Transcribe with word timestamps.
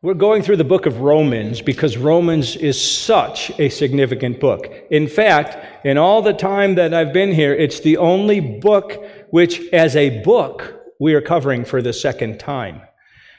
We're 0.00 0.14
going 0.14 0.42
through 0.42 0.58
the 0.58 0.64
book 0.64 0.86
of 0.86 1.00
Romans 1.00 1.60
because 1.60 1.96
Romans 1.96 2.54
is 2.54 2.80
such 2.80 3.50
a 3.58 3.68
significant 3.68 4.38
book. 4.38 4.72
In 4.90 5.08
fact, 5.08 5.84
in 5.84 5.98
all 5.98 6.22
the 6.22 6.32
time 6.32 6.76
that 6.76 6.94
I've 6.94 7.12
been 7.12 7.32
here, 7.32 7.52
it's 7.52 7.80
the 7.80 7.96
only 7.96 8.38
book 8.38 9.04
which, 9.30 9.60
as 9.72 9.96
a 9.96 10.22
book, 10.22 10.80
we 11.00 11.14
are 11.14 11.20
covering 11.20 11.64
for 11.64 11.82
the 11.82 11.92
second 11.92 12.38
time. 12.38 12.80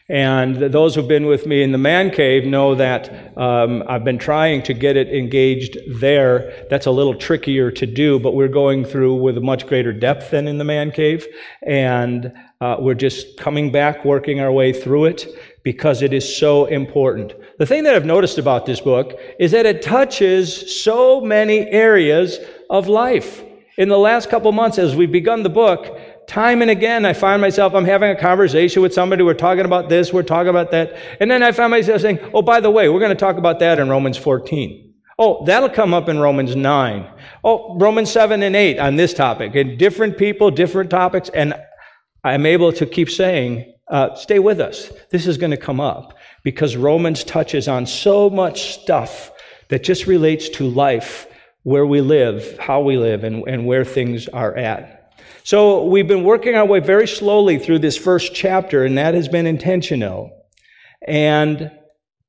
And 0.09 0.57
those 0.57 0.95
who've 0.95 1.07
been 1.07 1.27
with 1.27 1.45
me 1.45 1.63
in 1.63 1.71
the 1.71 1.77
man 1.77 2.09
cave 2.09 2.43
know 2.43 2.75
that 2.75 3.37
um, 3.37 3.83
I've 3.87 4.03
been 4.03 4.17
trying 4.17 4.61
to 4.63 4.73
get 4.73 4.97
it 4.97 5.07
engaged 5.09 5.77
there. 6.01 6.65
That's 6.69 6.87
a 6.87 6.91
little 6.91 7.15
trickier 7.15 7.71
to 7.71 7.85
do, 7.85 8.19
but 8.19 8.35
we're 8.35 8.47
going 8.49 8.83
through 8.83 9.15
with 9.21 9.37
a 9.37 9.41
much 9.41 9.65
greater 9.65 9.93
depth 9.93 10.31
than 10.31 10.47
in 10.47 10.57
the 10.57 10.63
man 10.65 10.91
cave. 10.91 11.25
And 11.61 12.33
uh, 12.59 12.77
we're 12.79 12.95
just 12.95 13.37
coming 13.37 13.71
back, 13.71 14.03
working 14.03 14.41
our 14.41 14.51
way 14.51 14.73
through 14.73 15.05
it 15.05 15.25
because 15.63 16.01
it 16.01 16.13
is 16.13 16.37
so 16.37 16.65
important. 16.65 17.33
The 17.57 17.65
thing 17.65 17.83
that 17.83 17.95
I've 17.95 18.05
noticed 18.05 18.37
about 18.37 18.65
this 18.65 18.79
book 18.79 19.19
is 19.39 19.51
that 19.51 19.65
it 19.65 19.81
touches 19.81 20.83
so 20.83 21.21
many 21.21 21.67
areas 21.67 22.39
of 22.69 22.87
life. 22.87 23.43
In 23.77 23.89
the 23.89 23.97
last 23.97 24.29
couple 24.29 24.51
months, 24.51 24.77
as 24.77 24.95
we've 24.95 25.11
begun 25.11 25.43
the 25.43 25.49
book, 25.49 25.97
Time 26.29 26.61
and 26.61 26.69
again, 26.69 27.05
I 27.05 27.13
find 27.13 27.41
myself, 27.41 27.73
I'm 27.73 27.85
having 27.85 28.11
a 28.11 28.15
conversation 28.15 28.83
with 28.83 28.93
somebody, 28.93 29.23
we're 29.23 29.33
talking 29.33 29.65
about 29.65 29.89
this, 29.89 30.13
we're 30.13 30.21
talking 30.21 30.49
about 30.49 30.69
that. 30.69 30.95
And 31.19 31.31
then 31.31 31.41
I 31.41 31.51
find 31.51 31.71
myself 31.71 32.01
saying, 32.01 32.19
oh, 32.35 32.43
by 32.43 32.59
the 32.59 32.69
way, 32.69 32.87
we're 32.87 32.99
going 32.99 33.09
to 33.09 33.15
talk 33.15 33.37
about 33.37 33.57
that 33.61 33.79
in 33.79 33.89
Romans 33.89 34.15
14. 34.15 34.93
Oh, 35.17 35.43
that'll 35.45 35.71
come 35.71 35.91
up 35.91 36.07
in 36.07 36.19
Romans 36.19 36.55
9. 36.55 37.11
Oh, 37.43 37.75
Romans 37.79 38.11
7 38.11 38.43
and 38.43 38.55
8 38.55 38.77
on 38.77 38.95
this 38.95 39.11
topic. 39.11 39.55
And 39.55 39.79
different 39.79 40.19
people, 40.19 40.51
different 40.51 40.91
topics. 40.91 41.29
And 41.29 41.55
I'm 42.23 42.45
able 42.45 42.73
to 42.73 42.85
keep 42.85 43.09
saying, 43.09 43.73
uh, 43.89 44.15
stay 44.15 44.39
with 44.39 44.59
us. 44.59 44.91
This 45.09 45.27
is 45.27 45.37
going 45.37 45.51
to 45.51 45.57
come 45.57 45.79
up 45.79 46.17
because 46.43 46.75
Romans 46.75 47.23
touches 47.23 47.67
on 47.67 47.85
so 47.85 48.29
much 48.29 48.73
stuff 48.81 49.31
that 49.69 49.83
just 49.83 50.07
relates 50.07 50.49
to 50.49 50.67
life, 50.67 51.27
where 51.63 51.85
we 51.85 52.01
live, 52.01 52.57
how 52.57 52.81
we 52.81 52.97
live, 52.97 53.23
and, 53.23 53.47
and 53.47 53.65
where 53.65 53.85
things 53.85 54.27
are 54.29 54.55
at. 54.55 55.13
So 55.43 55.85
we've 55.85 56.07
been 56.07 56.23
working 56.23 56.55
our 56.55 56.65
way 56.65 56.79
very 56.79 57.07
slowly 57.07 57.59
through 57.59 57.79
this 57.79 57.97
first 57.97 58.33
chapter, 58.33 58.85
and 58.85 58.97
that 58.97 59.13
has 59.13 59.27
been 59.27 59.45
intentional. 59.45 60.31
And 61.07 61.71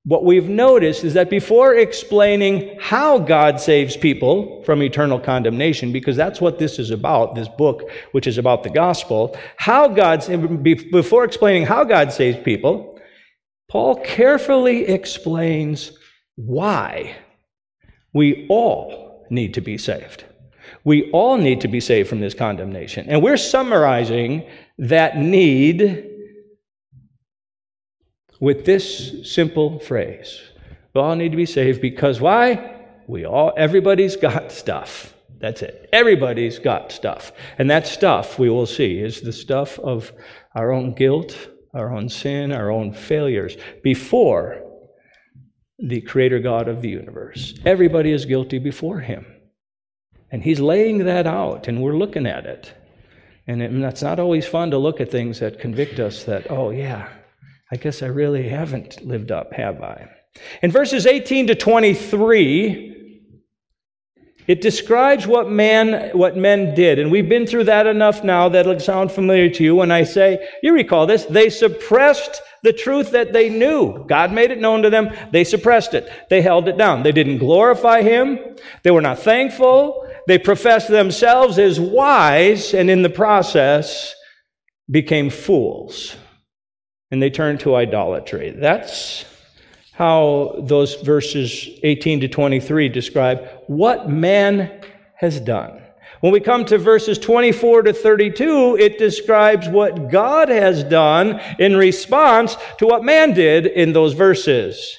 what 0.05 0.25
we've 0.25 0.49
noticed 0.49 1.05
is 1.05 1.15
that 1.15 1.29
before 1.29 1.75
explaining 1.75 2.79
how 2.81 3.19
God 3.19 3.61
saves 3.61 3.97
people 3.97 4.63
from 4.65 4.83
eternal 4.83 5.21
condemnation, 5.21 5.93
because 5.93 6.17
that's 6.17 6.41
what 6.41 6.59
this 6.59 6.79
is 6.79 6.91
about, 6.91 7.35
this 7.35 7.49
book, 7.49 7.91
which 8.13 8.27
is 8.27 8.39
about 8.39 8.63
the 8.63 8.71
gospel, 8.71 9.37
how 9.57 9.89
God's, 9.89 10.29
before 10.29 11.25
explaining 11.25 11.67
how 11.67 11.85
God 11.85 12.13
saves 12.13 12.39
people, 12.43 12.99
Paul 13.69 13.97
carefully 13.97 14.87
explains 14.87 15.93
why 16.37 17.15
we 18.15 18.47
all 18.49 19.27
need 19.31 19.55
to 19.55 19.61
be 19.61 19.77
saved. 19.77 20.25
We 20.83 21.11
all 21.13 21.37
need 21.37 21.61
to 21.61 21.69
be 21.69 21.81
saved 21.81 22.09
from 22.09 22.21
this 22.21 22.35
condemnation. 22.35 23.07
And 23.09 23.23
we're 23.23 23.37
summarizing 23.37 24.49
that 24.79 25.19
need 25.19 26.10
with 28.41 28.65
this 28.65 29.31
simple 29.31 29.79
phrase. 29.79 30.41
We 30.95 31.01
all 31.01 31.15
need 31.15 31.31
to 31.31 31.37
be 31.37 31.47
saved 31.47 31.81
because 31.81 32.21
why? 32.21 32.77
We 33.07 33.25
all, 33.25 33.53
everybody's 33.57 34.17
got 34.17 34.51
stuff. 34.51 35.15
That's 35.39 35.63
it. 35.63 35.89
Everybody's 35.93 36.59
got 36.59 36.93
stuff. 36.93 37.33
And 37.59 37.71
that 37.71 37.87
stuff, 37.87 38.39
we 38.39 38.51
will 38.51 38.67
see, 38.67 38.99
is 38.99 39.21
the 39.21 39.33
stuff 39.33 39.79
of 39.79 40.13
our 40.55 40.73
own 40.73 40.95
guilt, 40.95 41.49
our 41.73 41.95
own 41.95 42.09
sin, 42.09 42.53
our 42.53 42.71
own 42.71 42.93
failures 42.93 43.57
before 43.83 44.63
the 45.79 46.03
Creator 46.03 46.41
God 46.41 46.69
of 46.69 46.83
the 46.83 46.91
universe. 46.91 47.55
Everybody 47.65 48.13
is 48.13 48.27
guilty 48.27 48.59
before 48.59 49.01
Him. 49.01 49.25
And 50.31 50.43
he's 50.43 50.61
laying 50.61 50.99
that 51.07 51.27
out, 51.27 51.67
and 51.69 51.83
we're 51.83 51.97
looking 51.97 52.27
at 52.27 52.47
it. 52.47 52.73
And, 53.47 53.63
it, 53.63 53.81
that's 53.81 54.03
not 54.03 54.21
always 54.21 54.47
fun 54.47 54.71
to 54.71 54.79
look 54.79 55.01
at 55.01 55.11
things 55.11 55.41
that 55.41 55.59
convict 55.59 55.99
us 55.99 56.25
that, 56.25 56.51
oh, 56.51 56.71
yeah, 56.71 57.09
I 57.73 57.77
guess 57.77 58.03
I 58.03 58.07
really 58.07 58.49
haven't 58.49 59.07
lived 59.07 59.31
up, 59.31 59.53
have 59.53 59.83
I? 59.83 60.09
In 60.63 60.71
verses 60.71 61.07
18 61.07 61.49
to 61.49 61.55
23, 61.55 62.91
it 64.47 64.61
describes 64.61 65.29
what 65.29 65.49
man 65.49 66.11
what 66.17 66.37
men 66.37 66.75
did, 66.75 66.99
and 66.99 67.11
we've 67.11 67.29
been 67.29 67.47
through 67.47 67.65
that 67.65 67.87
enough 67.87 68.25
now 68.25 68.49
that 68.49 68.67
it'll 68.67 68.81
sound 68.81 69.13
familiar 69.13 69.49
to 69.51 69.63
you 69.63 69.77
when 69.77 69.93
I 69.93 70.03
say, 70.03 70.45
you 70.63 70.75
recall 70.75 71.07
this, 71.07 71.25
they 71.27 71.51
suppressed 71.51 72.43
the 72.65 72.73
truth 72.73 73.13
that 73.13 73.33
they 73.33 73.49
knew. 73.49 74.05
God 74.07 74.33
made 74.33 74.51
it 74.51 74.59
known 74.59 74.83
to 74.83 74.91
them. 74.91 75.11
They 75.31 75.45
suppressed 75.45 75.95
it. 75.95 76.11
They 76.31 76.43
held 76.43 76.69
it 76.69 76.77
down. 76.77 77.05
They 77.05 77.13
didn't 77.13 77.39
glorify 77.39 78.03
him. 78.03 78.39
They 78.83 78.91
were 78.91 79.01
not 79.01 79.21
thankful. 79.21 80.09
They 80.27 80.39
professed 80.39 80.89
themselves 80.89 81.59
as 81.59 81.79
wise 81.79 82.75
and 82.75 82.91
in 82.91 83.03
the 83.03 83.11
process 83.11 84.15
became 84.91 85.31
fools. 85.31 86.17
And 87.11 87.23
they 87.23 87.31
turn 87.31 87.59
to 87.59 87.75
idolatry. 87.75 88.51
That's 88.51 89.25
how 89.93 90.55
those 90.61 90.95
verses 91.03 91.69
18 91.83 92.21
to 92.21 92.29
23 92.29 92.89
describe 92.89 93.49
what 93.67 94.09
man 94.09 94.83
has 95.17 95.41
done. 95.41 95.83
When 96.21 96.33
we 96.33 96.41
come 96.41 96.65
to 96.67 96.79
verses 96.79 97.19
24 97.19 97.83
to 97.83 97.93
32, 97.93 98.77
it 98.79 98.99
describes 98.99 99.69
what 99.69 100.11
God 100.11 100.49
has 100.51 100.85
done 100.85 101.41
in 101.59 101.77
response 101.77 102.57
to 102.79 102.87
what 102.87 103.05
man 103.05 103.33
did 103.33 103.67
in 103.67 103.93
those 103.93 104.13
verses. 104.13 104.99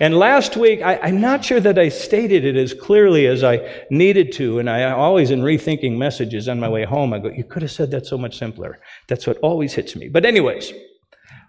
And 0.00 0.16
last 0.16 0.56
week, 0.56 0.82
I, 0.82 0.94
am 0.94 1.20
not 1.20 1.44
sure 1.44 1.60
that 1.60 1.78
I 1.78 1.88
stated 1.88 2.44
it 2.44 2.56
as 2.56 2.74
clearly 2.74 3.26
as 3.26 3.44
I 3.44 3.84
needed 3.90 4.32
to. 4.32 4.58
And 4.58 4.68
I 4.68 4.90
always, 4.90 5.30
in 5.30 5.40
rethinking 5.40 5.96
messages 5.96 6.48
on 6.48 6.58
my 6.58 6.68
way 6.68 6.84
home, 6.84 7.12
I 7.12 7.20
go, 7.20 7.30
You 7.30 7.44
could 7.44 7.62
have 7.62 7.70
said 7.70 7.90
that 7.92 8.06
so 8.06 8.18
much 8.18 8.38
simpler. 8.38 8.80
That's 9.08 9.26
what 9.26 9.38
always 9.38 9.72
hits 9.72 9.94
me. 9.94 10.08
But, 10.08 10.24
anyways, 10.24 10.72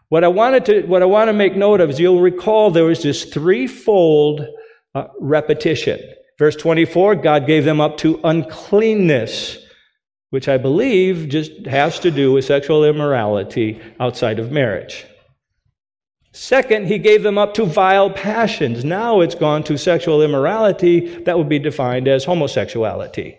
what 0.09 0.23
I 0.23 0.27
wanted 0.27 0.65
to, 0.65 0.81
what 0.83 1.01
I 1.01 1.05
want 1.05 1.29
to 1.29 1.33
make 1.33 1.55
note 1.55 1.81
of 1.81 1.89
is 1.89 1.99
you'll 1.99 2.21
recall 2.21 2.71
there 2.71 2.85
was 2.85 3.03
this 3.03 3.25
threefold 3.25 4.45
uh, 4.93 5.07
repetition. 5.19 5.99
Verse 6.37 6.55
24, 6.55 7.15
God 7.15 7.47
gave 7.47 7.65
them 7.65 7.79
up 7.79 7.97
to 7.97 8.19
uncleanness, 8.23 9.57
which 10.29 10.47
I 10.47 10.57
believe 10.57 11.29
just 11.29 11.65
has 11.65 11.99
to 11.99 12.11
do 12.11 12.33
with 12.33 12.45
sexual 12.45 12.83
immorality 12.83 13.81
outside 13.99 14.37
of 14.37 14.51
marriage. 14.51 15.05
Second, 16.33 16.87
he 16.87 16.97
gave 16.99 17.23
them 17.23 17.37
up 17.37 17.53
to 17.53 17.65
vile 17.65 18.09
passions. 18.09 18.83
Now 18.83 19.21
it's 19.21 19.35
gone 19.35 19.63
to 19.63 19.77
sexual 19.77 20.21
immorality 20.21 21.23
that 21.23 21.37
would 21.37 21.47
be 21.47 21.59
defined 21.59 22.09
as 22.09 22.25
homosexuality, 22.25 23.37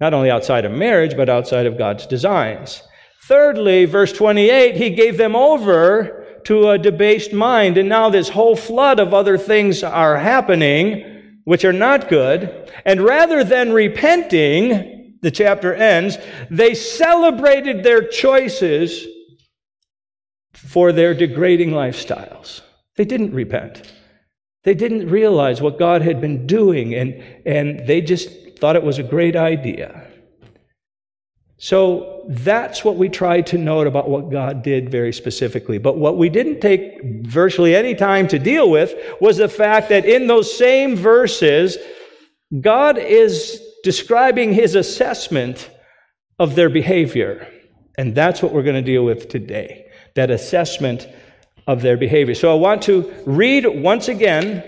not 0.00 0.14
only 0.14 0.30
outside 0.30 0.64
of 0.64 0.72
marriage, 0.72 1.14
but 1.14 1.28
outside 1.28 1.66
of 1.66 1.76
God's 1.76 2.06
designs. 2.06 2.82
Thirdly, 3.22 3.84
verse 3.84 4.12
28, 4.12 4.76
he 4.76 4.90
gave 4.90 5.18
them 5.18 5.36
over 5.36 6.26
to 6.44 6.70
a 6.70 6.78
debased 6.78 7.32
mind. 7.32 7.76
And 7.76 7.88
now 7.88 8.08
this 8.08 8.30
whole 8.30 8.56
flood 8.56 9.00
of 9.00 9.12
other 9.12 9.36
things 9.36 9.82
are 9.82 10.16
happening, 10.16 11.34
which 11.44 11.64
are 11.64 11.72
not 11.72 12.08
good. 12.08 12.72
And 12.84 13.02
rather 13.02 13.44
than 13.44 13.72
repenting, 13.72 15.18
the 15.20 15.30
chapter 15.30 15.74
ends, 15.74 16.16
they 16.50 16.74
celebrated 16.74 17.82
their 17.82 18.06
choices 18.06 19.06
for 20.54 20.92
their 20.92 21.14
degrading 21.14 21.70
lifestyles. 21.70 22.62
They 22.96 23.04
didn't 23.04 23.32
repent. 23.32 23.92
They 24.64 24.74
didn't 24.74 25.08
realize 25.08 25.60
what 25.60 25.78
God 25.78 26.02
had 26.02 26.20
been 26.20 26.46
doing, 26.46 26.94
and, 26.94 27.22
and 27.46 27.86
they 27.86 28.00
just 28.00 28.58
thought 28.58 28.76
it 28.76 28.82
was 28.82 28.98
a 28.98 29.04
great 29.04 29.36
idea. 29.36 30.07
So 31.58 32.24
that's 32.28 32.84
what 32.84 32.96
we 32.96 33.08
tried 33.08 33.48
to 33.48 33.58
note 33.58 33.88
about 33.88 34.08
what 34.08 34.30
God 34.30 34.62
did 34.62 34.90
very 34.90 35.12
specifically. 35.12 35.78
But 35.78 35.98
what 35.98 36.16
we 36.16 36.28
didn't 36.28 36.60
take 36.60 37.02
virtually 37.26 37.74
any 37.74 37.96
time 37.96 38.28
to 38.28 38.38
deal 38.38 38.70
with 38.70 38.94
was 39.20 39.38
the 39.38 39.48
fact 39.48 39.88
that 39.88 40.04
in 40.04 40.28
those 40.28 40.56
same 40.56 40.94
verses, 40.94 41.76
God 42.60 42.96
is 42.96 43.60
describing 43.82 44.52
his 44.52 44.76
assessment 44.76 45.68
of 46.38 46.54
their 46.54 46.70
behavior. 46.70 47.48
And 47.96 48.14
that's 48.14 48.40
what 48.40 48.52
we're 48.52 48.62
going 48.62 48.76
to 48.76 48.82
deal 48.82 49.04
with 49.04 49.28
today 49.28 49.86
that 50.14 50.30
assessment 50.30 51.08
of 51.68 51.82
their 51.82 51.96
behavior. 51.96 52.34
So 52.34 52.50
I 52.50 52.54
want 52.54 52.82
to 52.82 53.12
read 53.24 53.66
once 53.66 54.08
again 54.08 54.64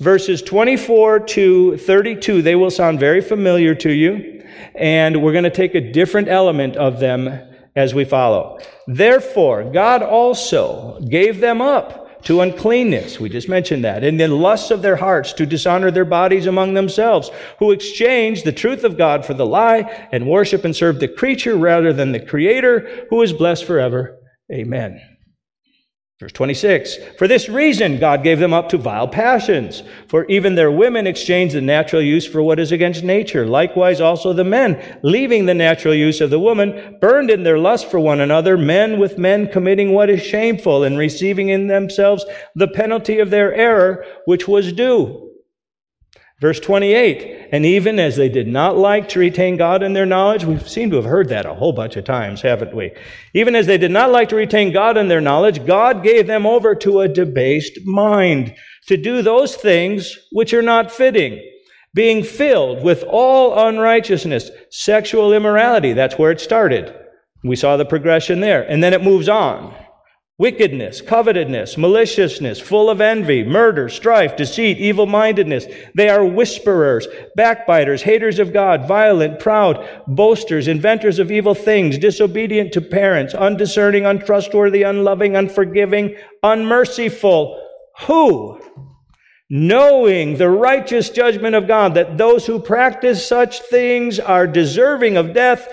verses 0.00 0.42
24 0.42 1.20
to 1.20 1.76
32. 1.78 2.42
They 2.42 2.56
will 2.56 2.70
sound 2.70 3.00
very 3.00 3.20
familiar 3.22 3.74
to 3.76 3.90
you, 3.90 4.31
and 4.74 5.22
we're 5.22 5.32
going 5.32 5.44
to 5.44 5.50
take 5.50 5.74
a 5.74 5.92
different 5.92 6.28
element 6.28 6.76
of 6.76 7.00
them 7.00 7.28
as 7.74 7.94
we 7.94 8.04
follow. 8.04 8.58
Therefore, 8.86 9.64
God 9.64 10.02
also 10.02 11.00
gave 11.00 11.40
them 11.40 11.60
up 11.60 12.02
to 12.24 12.40
uncleanness. 12.40 13.18
We 13.18 13.28
just 13.28 13.48
mentioned 13.48 13.84
that. 13.84 14.04
And 14.04 14.18
the 14.20 14.28
lusts 14.28 14.70
of 14.70 14.82
their 14.82 14.96
hearts 14.96 15.32
to 15.34 15.46
dishonor 15.46 15.90
their 15.90 16.04
bodies 16.04 16.46
among 16.46 16.74
themselves, 16.74 17.30
who 17.58 17.72
exchanged 17.72 18.44
the 18.44 18.52
truth 18.52 18.84
of 18.84 18.96
God 18.96 19.26
for 19.26 19.34
the 19.34 19.46
lie 19.46 20.08
and 20.12 20.28
worship 20.28 20.64
and 20.64 20.74
serve 20.74 21.00
the 21.00 21.08
creature 21.08 21.56
rather 21.56 21.92
than 21.92 22.12
the 22.12 22.20
creator 22.20 23.06
who 23.10 23.22
is 23.22 23.32
blessed 23.32 23.64
forever. 23.64 24.18
Amen. 24.52 25.00
Verse 26.22 26.30
26 26.30 26.98
For 27.18 27.26
this 27.26 27.48
reason, 27.48 27.98
God 27.98 28.22
gave 28.22 28.38
them 28.38 28.52
up 28.52 28.68
to 28.68 28.78
vile 28.78 29.08
passions. 29.08 29.82
For 30.06 30.24
even 30.26 30.54
their 30.54 30.70
women 30.70 31.08
exchanged 31.08 31.52
the 31.52 31.60
natural 31.60 32.00
use 32.00 32.24
for 32.24 32.40
what 32.40 32.60
is 32.60 32.70
against 32.70 33.02
nature. 33.02 33.44
Likewise, 33.44 34.00
also 34.00 34.32
the 34.32 34.44
men, 34.44 35.00
leaving 35.02 35.46
the 35.46 35.54
natural 35.54 35.94
use 35.94 36.20
of 36.20 36.30
the 36.30 36.38
woman, 36.38 36.96
burned 37.00 37.28
in 37.28 37.42
their 37.42 37.58
lust 37.58 37.90
for 37.90 37.98
one 37.98 38.20
another, 38.20 38.56
men 38.56 39.00
with 39.00 39.18
men 39.18 39.48
committing 39.48 39.90
what 39.90 40.08
is 40.08 40.22
shameful, 40.22 40.84
and 40.84 40.96
receiving 40.96 41.48
in 41.48 41.66
themselves 41.66 42.24
the 42.54 42.68
penalty 42.68 43.18
of 43.18 43.30
their 43.30 43.52
error, 43.52 44.06
which 44.24 44.46
was 44.46 44.72
due. 44.72 45.31
Verse 46.42 46.58
28, 46.58 47.50
and 47.52 47.64
even 47.64 48.00
as 48.00 48.16
they 48.16 48.28
did 48.28 48.48
not 48.48 48.76
like 48.76 49.08
to 49.10 49.20
retain 49.20 49.56
God 49.56 49.80
in 49.80 49.92
their 49.92 50.04
knowledge, 50.04 50.44
we 50.44 50.58
seem 50.58 50.90
to 50.90 50.96
have 50.96 51.04
heard 51.04 51.28
that 51.28 51.46
a 51.46 51.54
whole 51.54 51.72
bunch 51.72 51.94
of 51.94 52.04
times, 52.04 52.42
haven't 52.42 52.74
we? 52.74 52.90
Even 53.32 53.54
as 53.54 53.68
they 53.68 53.78
did 53.78 53.92
not 53.92 54.10
like 54.10 54.28
to 54.30 54.34
retain 54.34 54.72
God 54.72 54.96
in 54.96 55.06
their 55.06 55.20
knowledge, 55.20 55.64
God 55.64 56.02
gave 56.02 56.26
them 56.26 56.44
over 56.44 56.74
to 56.74 56.98
a 56.98 57.06
debased 57.06 57.86
mind 57.86 58.56
to 58.88 58.96
do 58.96 59.22
those 59.22 59.54
things 59.54 60.18
which 60.32 60.52
are 60.52 60.62
not 60.62 60.90
fitting, 60.90 61.40
being 61.94 62.24
filled 62.24 62.82
with 62.82 63.04
all 63.04 63.68
unrighteousness, 63.68 64.50
sexual 64.68 65.32
immorality. 65.32 65.92
That's 65.92 66.18
where 66.18 66.32
it 66.32 66.40
started. 66.40 66.92
We 67.44 67.54
saw 67.54 67.76
the 67.76 67.84
progression 67.84 68.40
there. 68.40 68.68
And 68.68 68.82
then 68.82 68.94
it 68.94 69.04
moves 69.04 69.28
on 69.28 69.76
wickedness, 70.42 71.00
covetousness, 71.00 71.76
maliciousness, 71.76 72.58
full 72.58 72.90
of 72.90 73.00
envy, 73.00 73.44
murder, 73.44 73.88
strife, 73.88 74.34
deceit, 74.36 74.76
evil 74.76 75.06
mindedness. 75.06 75.66
They 75.94 76.08
are 76.08 76.24
whisperers, 76.24 77.06
backbiters, 77.36 78.02
haters 78.02 78.40
of 78.40 78.52
God, 78.52 78.88
violent, 78.88 79.38
proud, 79.38 79.88
boasters, 80.08 80.66
inventors 80.66 81.20
of 81.20 81.30
evil 81.30 81.54
things, 81.54 81.96
disobedient 81.96 82.72
to 82.72 82.80
parents, 82.80 83.34
undiscerning, 83.34 84.04
untrustworthy, 84.04 84.82
unloving, 84.82 85.36
unforgiving, 85.36 86.16
unmerciful. 86.42 87.64
Who? 88.08 88.60
Knowing 89.48 90.38
the 90.38 90.50
righteous 90.50 91.10
judgment 91.10 91.54
of 91.54 91.68
God, 91.68 91.94
that 91.94 92.18
those 92.18 92.46
who 92.46 92.58
practice 92.58 93.24
such 93.24 93.60
things 93.60 94.18
are 94.18 94.48
deserving 94.48 95.16
of 95.16 95.34
death, 95.34 95.68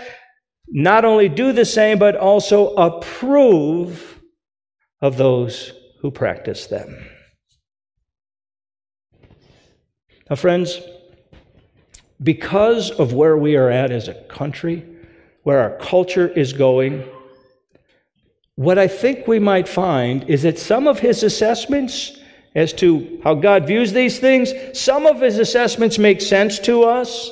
not 0.68 1.06
only 1.06 1.28
do 1.28 1.54
the 1.54 1.66
same, 1.66 1.98
but 1.98 2.16
also 2.16 2.76
approve 2.76 4.19
of 5.02 5.18
those 5.18 5.74
who 6.02 6.12
practice 6.12 6.68
them. 6.68 7.06
Now, 10.30 10.36
friends, 10.36 10.80
because 12.22 12.92
of 12.92 13.14
where 13.14 13.38
we 13.38 13.56
are 13.56 13.70
at 13.70 13.92
as 13.92 14.08
a 14.08 14.14
country, 14.14 14.86
where 15.44 15.60
our 15.60 15.78
culture 15.78 16.28
is 16.28 16.54
going, 16.54 17.04
what 18.56 18.78
I 18.78 18.88
think 18.88 19.28
we 19.28 19.40
might 19.40 19.68
find 19.68 20.30
is 20.30 20.44
that 20.44 20.60
some 20.60 20.88
of 20.88 21.00
his 21.00 21.24
assessments 21.24 22.18
as 22.56 22.74
to 22.74 23.22
how 23.24 23.36
God 23.36 23.68
views 23.68 23.94
these 23.94 24.20
things, 24.20 24.52
some 24.74 25.06
of 25.06 25.22
his 25.22 25.40
assessments 25.40 25.98
make 25.98 26.20
sense 26.20 26.60
to 26.60 26.84
us, 26.84 27.32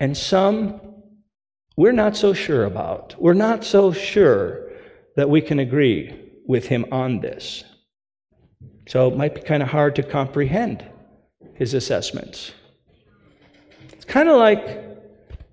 and 0.00 0.16
some 0.16 0.80
we're 1.76 1.92
not 1.92 2.16
so 2.16 2.32
sure 2.32 2.64
about. 2.64 3.14
We're 3.20 3.34
not 3.34 3.64
so 3.64 3.92
sure 3.92 4.72
that 5.14 5.30
we 5.30 5.40
can 5.40 5.60
agree 5.60 6.27
with 6.48 6.66
him 6.66 6.84
on 6.90 7.20
this. 7.20 7.62
So 8.88 9.06
it 9.06 9.16
might 9.16 9.36
be 9.36 9.42
kind 9.42 9.62
of 9.62 9.68
hard 9.68 9.94
to 9.96 10.02
comprehend 10.02 10.84
his 11.54 11.74
assessments. 11.74 12.52
It's 13.92 14.04
kind 14.04 14.28
of 14.28 14.38
like 14.38 14.86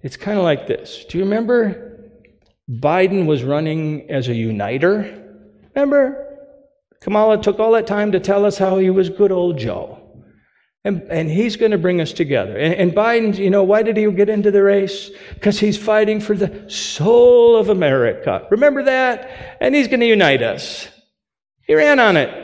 it's 0.01 0.18
kind 0.18 0.38
of 0.38 0.44
like 0.44 0.65
this. 0.68 1.06
Do 1.09 1.18
you 1.18 1.24
remember 1.24 2.09
Biden 2.69 3.25
was 3.25 3.44
running 3.44 4.09
as 4.09 4.30
a 4.30 4.33
uniter? 4.33 5.24
Remember? 5.75 6.21
Kamala 7.01 7.42
took 7.42 7.59
all 7.59 7.74
that 7.74 7.86
time 7.86 8.12
to 8.13 8.19
tell 8.19 8.45
us 8.45 8.57
how 8.57 8.77
he 8.77 8.89
was 8.89 9.09
good 9.09 9.31
old 9.31 9.59
Joe. 9.59 10.00
And, 10.85 11.01
and 11.09 11.31
he's 11.31 11.55
going 11.55 11.71
to 11.71 11.79
bring 11.79 11.99
us 11.99 12.13
together. 12.13 12.55
And, 12.55 12.75
and 12.75 12.91
Biden, 12.93 13.35
you 13.35 13.49
know, 13.49 13.63
why 13.63 13.81
did 13.81 13.97
he 13.97 14.09
get 14.11 14.29
into 14.29 14.51
the 14.51 14.61
race? 14.61 15.09
Because 15.33 15.59
he's 15.59 15.77
fighting 15.79 16.21
for 16.21 16.35
the 16.35 16.69
soul 16.69 17.57
of 17.57 17.69
America. 17.69 18.47
Remember 18.51 18.83
that? 18.83 19.57
And 19.59 19.73
he's 19.73 19.87
going 19.87 20.01
to 20.01 20.05
unite 20.05 20.43
us. 20.43 20.87
He 21.65 21.73
ran 21.73 21.99
on 21.99 22.17
it. 22.17 22.43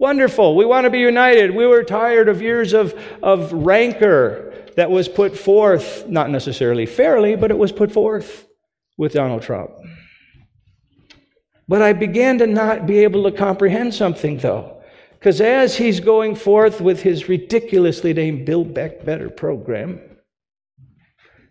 Wonderful. 0.00 0.56
We 0.56 0.64
want 0.64 0.86
to 0.86 0.90
be 0.90 0.98
united. 0.98 1.54
We 1.54 1.68
were 1.68 1.84
tired 1.84 2.28
of 2.28 2.42
years 2.42 2.72
of, 2.72 2.92
of 3.22 3.52
rancor 3.52 4.52
that 4.74 4.90
was 4.90 5.08
put 5.08 5.38
forth, 5.38 6.08
not 6.08 6.30
necessarily 6.30 6.86
fairly, 6.86 7.36
but 7.36 7.52
it 7.52 7.58
was 7.58 7.70
put 7.70 7.92
forth 7.92 8.48
with 8.98 9.12
Donald 9.12 9.42
Trump. 9.42 9.70
But 11.68 11.82
I 11.82 11.92
began 11.92 12.38
to 12.38 12.48
not 12.48 12.84
be 12.84 13.04
able 13.04 13.30
to 13.30 13.32
comprehend 13.36 13.94
something, 13.94 14.38
though. 14.38 14.73
Because 15.24 15.40
as 15.40 15.74
he's 15.74 16.00
going 16.00 16.34
forth 16.34 16.82
with 16.82 17.00
his 17.00 17.30
ridiculously 17.30 18.12
named 18.12 18.44
Build 18.44 18.74
Back 18.74 19.06
Better 19.06 19.30
program, 19.30 19.98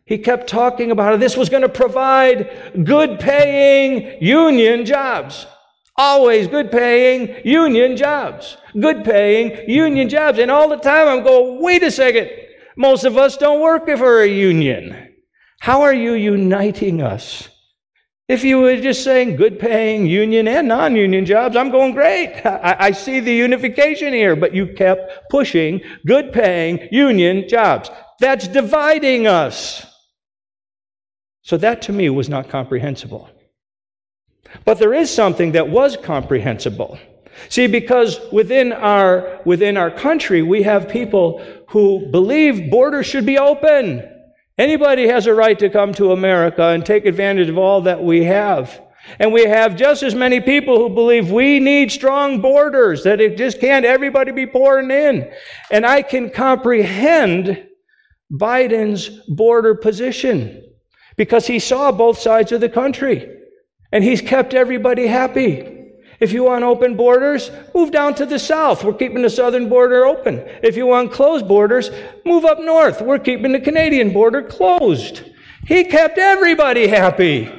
he 0.05 0.19
kept 0.19 0.47
talking 0.47 0.91
about 0.91 1.13
how 1.13 1.17
this 1.17 1.35
was 1.35 1.49
going 1.49 1.63
to 1.63 1.69
provide 1.69 2.83
good 2.85 3.19
paying 3.19 4.21
union 4.21 4.85
jobs. 4.85 5.47
Always 5.97 6.47
good 6.47 6.71
paying 6.71 7.35
union 7.43 7.97
jobs. 7.97 8.57
Good 8.79 9.03
paying 9.03 9.67
union 9.67 10.07
jobs. 10.07 10.37
And 10.37 10.51
all 10.51 10.69
the 10.69 10.77
time 10.77 11.07
I'm 11.07 11.23
going, 11.23 11.59
wait 11.59 11.81
a 11.81 11.89
second. 11.89 12.29
Most 12.77 13.05
of 13.05 13.17
us 13.17 13.37
don't 13.37 13.59
work 13.59 13.87
for 13.87 14.21
a 14.21 14.27
union. 14.27 15.15
How 15.61 15.81
are 15.81 15.95
you 15.95 16.13
uniting 16.13 17.01
us? 17.01 17.49
If 18.29 18.43
you 18.43 18.59
were 18.59 18.79
just 18.79 19.03
saying 19.03 19.35
good 19.35 19.59
paying 19.59 20.05
union 20.05 20.47
and 20.47 20.67
non 20.67 20.95
union 20.95 21.25
jobs, 21.25 21.55
I'm 21.55 21.71
going 21.71 21.93
great. 21.93 22.41
I, 22.45 22.75
I, 22.79 22.91
see 22.91 23.19
the 23.19 23.33
unification 23.33 24.13
here, 24.13 24.35
but 24.35 24.55
you 24.55 24.67
kept 24.67 25.29
pushing 25.29 25.81
good 26.05 26.31
paying 26.31 26.87
union 26.91 27.49
jobs. 27.49 27.89
That's 28.19 28.47
dividing 28.47 29.27
us. 29.27 29.85
So 31.41 31.57
that 31.57 31.81
to 31.83 31.91
me 31.91 32.09
was 32.09 32.29
not 32.29 32.47
comprehensible. 32.47 33.29
But 34.63 34.79
there 34.79 34.93
is 34.93 35.13
something 35.13 35.51
that 35.53 35.67
was 35.67 35.97
comprehensible. 35.97 36.97
See, 37.49 37.67
because 37.67 38.19
within 38.31 38.71
our, 38.71 39.41
within 39.43 39.75
our 39.75 39.91
country, 39.91 40.41
we 40.41 40.63
have 40.63 40.87
people 40.87 41.43
who 41.69 42.07
believe 42.11 42.71
borders 42.71 43.05
should 43.05 43.25
be 43.25 43.37
open. 43.37 44.12
Anybody 44.57 45.07
has 45.07 45.25
a 45.25 45.33
right 45.33 45.57
to 45.59 45.69
come 45.69 45.93
to 45.95 46.11
America 46.11 46.63
and 46.63 46.85
take 46.85 47.05
advantage 47.05 47.49
of 47.49 47.57
all 47.57 47.81
that 47.81 48.03
we 48.03 48.23
have. 48.25 48.81
And 49.19 49.33
we 49.33 49.45
have 49.45 49.75
just 49.75 50.03
as 50.03 50.15
many 50.15 50.39
people 50.39 50.77
who 50.77 50.93
believe 50.93 51.31
we 51.31 51.59
need 51.59 51.91
strong 51.91 52.39
borders, 52.39 53.03
that 53.03 53.19
it 53.19 53.37
just 53.37 53.59
can't 53.59 53.85
everybody 53.85 54.31
be 54.31 54.47
pouring 54.47 54.91
in. 54.91 55.29
And 55.71 55.85
I 55.85 56.01
can 56.03 56.29
comprehend 56.29 57.67
Biden's 58.31 59.09
border 59.27 59.75
position 59.75 60.63
because 61.17 61.45
he 61.45 61.59
saw 61.59 61.91
both 61.91 62.17
sides 62.17 62.51
of 62.51 62.61
the 62.61 62.69
country 62.69 63.27
and 63.91 64.03
he's 64.03 64.21
kept 64.21 64.53
everybody 64.53 65.07
happy. 65.07 65.82
If 66.23 66.31
you 66.31 66.45
want 66.45 66.63
open 66.63 66.95
borders, 66.95 67.51
move 67.75 67.91
down 67.91 68.15
to 68.15 68.25
the 68.25 68.39
south. 68.39 68.85
We're 68.85 68.93
keeping 68.93 69.23
the 69.23 69.29
southern 69.29 69.67
border 69.67 70.05
open. 70.05 70.39
If 70.63 70.77
you 70.77 70.85
want 70.85 71.11
closed 71.11 71.49
borders, 71.49 71.91
move 72.23 72.45
up 72.45 72.61
north. 72.61 73.01
We're 73.01 73.19
keeping 73.19 73.51
the 73.51 73.59
Canadian 73.59 74.13
border 74.13 74.41
closed. 74.41 75.21
He 75.67 75.83
kept 75.83 76.17
everybody 76.17 76.87
happy. 76.87 77.51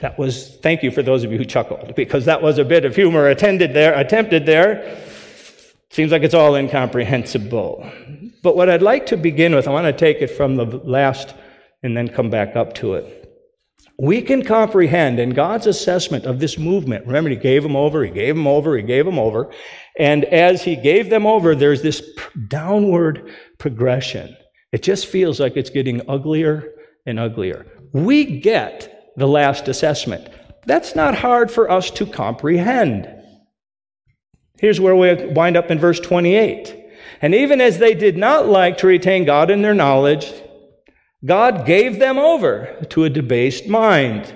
That 0.00 0.18
was, 0.18 0.56
thank 0.56 0.82
you 0.82 0.90
for 0.90 1.04
those 1.04 1.22
of 1.22 1.30
you 1.30 1.38
who 1.38 1.44
chuckled, 1.44 1.94
because 1.94 2.24
that 2.24 2.42
was 2.42 2.58
a 2.58 2.64
bit 2.64 2.84
of 2.84 2.96
humor 2.96 3.28
attended 3.28 3.72
there, 3.74 3.96
attempted 3.96 4.44
there. 4.44 5.00
Seems 5.90 6.10
like 6.10 6.24
it's 6.24 6.34
all 6.34 6.56
incomprehensible. 6.56 7.88
But 8.42 8.56
what 8.56 8.68
I'd 8.68 8.82
like 8.82 9.06
to 9.06 9.16
begin 9.16 9.54
with, 9.54 9.68
I 9.68 9.70
want 9.70 9.86
to 9.86 9.92
take 9.92 10.20
it 10.20 10.32
from 10.32 10.56
the 10.56 10.64
last 10.64 11.34
and 11.84 11.96
then 11.96 12.08
come 12.08 12.28
back 12.28 12.56
up 12.56 12.74
to 12.74 12.94
it. 12.94 13.18
We 14.00 14.22
can 14.22 14.42
comprehend 14.42 15.20
in 15.20 15.30
God's 15.30 15.66
assessment 15.66 16.24
of 16.24 16.40
this 16.40 16.56
movement. 16.56 17.06
Remember, 17.06 17.28
He 17.28 17.36
gave 17.36 17.62
them 17.62 17.76
over, 17.76 18.02
He 18.02 18.10
gave 18.10 18.34
them 18.34 18.46
over, 18.46 18.74
He 18.74 18.82
gave 18.82 19.04
them 19.04 19.18
over. 19.18 19.52
And 19.98 20.24
as 20.24 20.62
He 20.62 20.74
gave 20.74 21.10
them 21.10 21.26
over, 21.26 21.54
there's 21.54 21.82
this 21.82 22.02
downward 22.48 23.30
progression. 23.58 24.34
It 24.72 24.82
just 24.82 25.04
feels 25.04 25.38
like 25.38 25.54
it's 25.58 25.68
getting 25.68 26.00
uglier 26.08 26.72
and 27.04 27.20
uglier. 27.20 27.66
We 27.92 28.40
get 28.40 29.12
the 29.16 29.28
last 29.28 29.68
assessment. 29.68 30.30
That's 30.64 30.96
not 30.96 31.14
hard 31.14 31.50
for 31.50 31.70
us 31.70 31.90
to 31.90 32.06
comprehend. 32.06 33.06
Here's 34.58 34.80
where 34.80 34.96
we 34.96 35.26
wind 35.26 35.58
up 35.58 35.70
in 35.70 35.78
verse 35.78 36.00
28. 36.00 36.74
And 37.20 37.34
even 37.34 37.60
as 37.60 37.76
they 37.76 37.92
did 37.92 38.16
not 38.16 38.46
like 38.46 38.78
to 38.78 38.86
retain 38.86 39.26
God 39.26 39.50
in 39.50 39.60
their 39.60 39.74
knowledge, 39.74 40.32
God 41.24 41.66
gave 41.66 41.98
them 41.98 42.18
over 42.18 42.76
to 42.90 43.04
a 43.04 43.10
debased 43.10 43.68
mind 43.68 44.34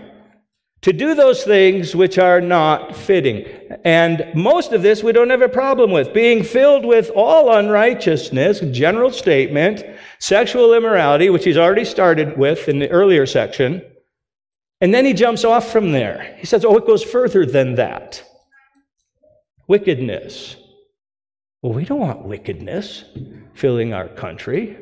to 0.85 0.93
do 0.93 1.14
those 1.14 1.45
things 1.45 1.97
which 1.97 2.19
are 2.19 2.43
not 2.43 2.95
fitting. 2.95 3.47
And 3.87 4.31
most 4.35 4.73
of 4.73 4.83
this 4.83 5.03
we 5.03 5.12
don't 5.12 5.31
have 5.31 5.41
a 5.41 5.49
problem 5.49 5.91
with. 5.91 6.12
Being 6.12 6.43
filled 6.43 6.85
with 6.85 7.11
all 7.17 7.55
unrighteousness, 7.55 8.61
general 8.71 9.11
statement, 9.11 9.83
sexual 10.19 10.75
immorality, 10.75 11.31
which 11.31 11.45
he's 11.45 11.57
already 11.57 11.87
started 11.87 12.37
with 12.37 12.69
in 12.69 12.81
the 12.81 12.91
earlier 12.91 13.25
section, 13.25 13.83
And 14.83 14.93
then 14.93 15.07
he 15.07 15.14
jumps 15.14 15.45
off 15.45 15.73
from 15.73 15.93
there. 15.93 16.37
He 16.38 16.45
says, 16.45 16.67
Oh, 16.67 16.76
it 16.76 16.87
goes 16.87 17.03
further 17.03 17.47
than 17.47 17.76
that. 17.76 18.23
Wickedness. 19.67 20.57
Well, 21.62 21.73
we 21.73 21.87
don't 21.87 22.00
want 22.00 22.26
wickedness 22.26 23.05
filling 23.55 23.95
our 23.95 24.09
country. 24.09 24.76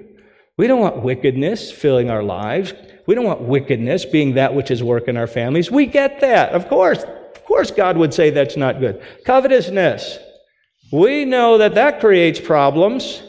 We 0.59 0.66
don't 0.66 0.80
want 0.80 1.02
wickedness 1.02 1.73
filling 1.73 2.11
our 2.11 2.23
lives. 2.23 2.75
We 3.06 3.14
don't 3.14 3.25
want 3.25 3.40
wickedness 3.40 4.04
being 4.04 4.35
that 4.35 4.54
which 4.54 4.71
is 4.71 4.82
work 4.82 5.09
in 5.09 5.16
our 5.16 5.26
families. 5.26 5.71
We 5.71 5.87
get 5.87 6.21
that. 6.21 6.52
Of 6.52 6.68
course. 6.68 7.02
Of 7.02 7.44
course, 7.44 7.71
God 7.71 7.97
would 7.97 8.14
say 8.14 8.30
that's 8.30 8.56
not 8.56 8.80
good. 8.80 9.02
Covetousness. 9.25 10.18
We 10.92 11.25
know 11.25 11.59
that 11.59 11.75
that 11.75 12.00
creates 12.00 12.38
problems 12.38 13.23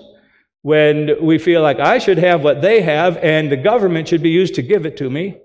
when 0.64 1.24
we 1.26 1.38
feel 1.38 1.62
like 1.62 1.80
I 1.80 1.98
should 1.98 2.18
have 2.18 2.44
what 2.44 2.62
they 2.62 2.82
have 2.82 3.18
and 3.18 3.52
the 3.52 3.58
government 3.58 4.08
should 4.08 4.24
be 4.24 4.30
used 4.30 4.56
to 4.56 4.62
give 4.62 4.86
it 4.86 4.98
to 4.98 5.10
me. 5.10 5.38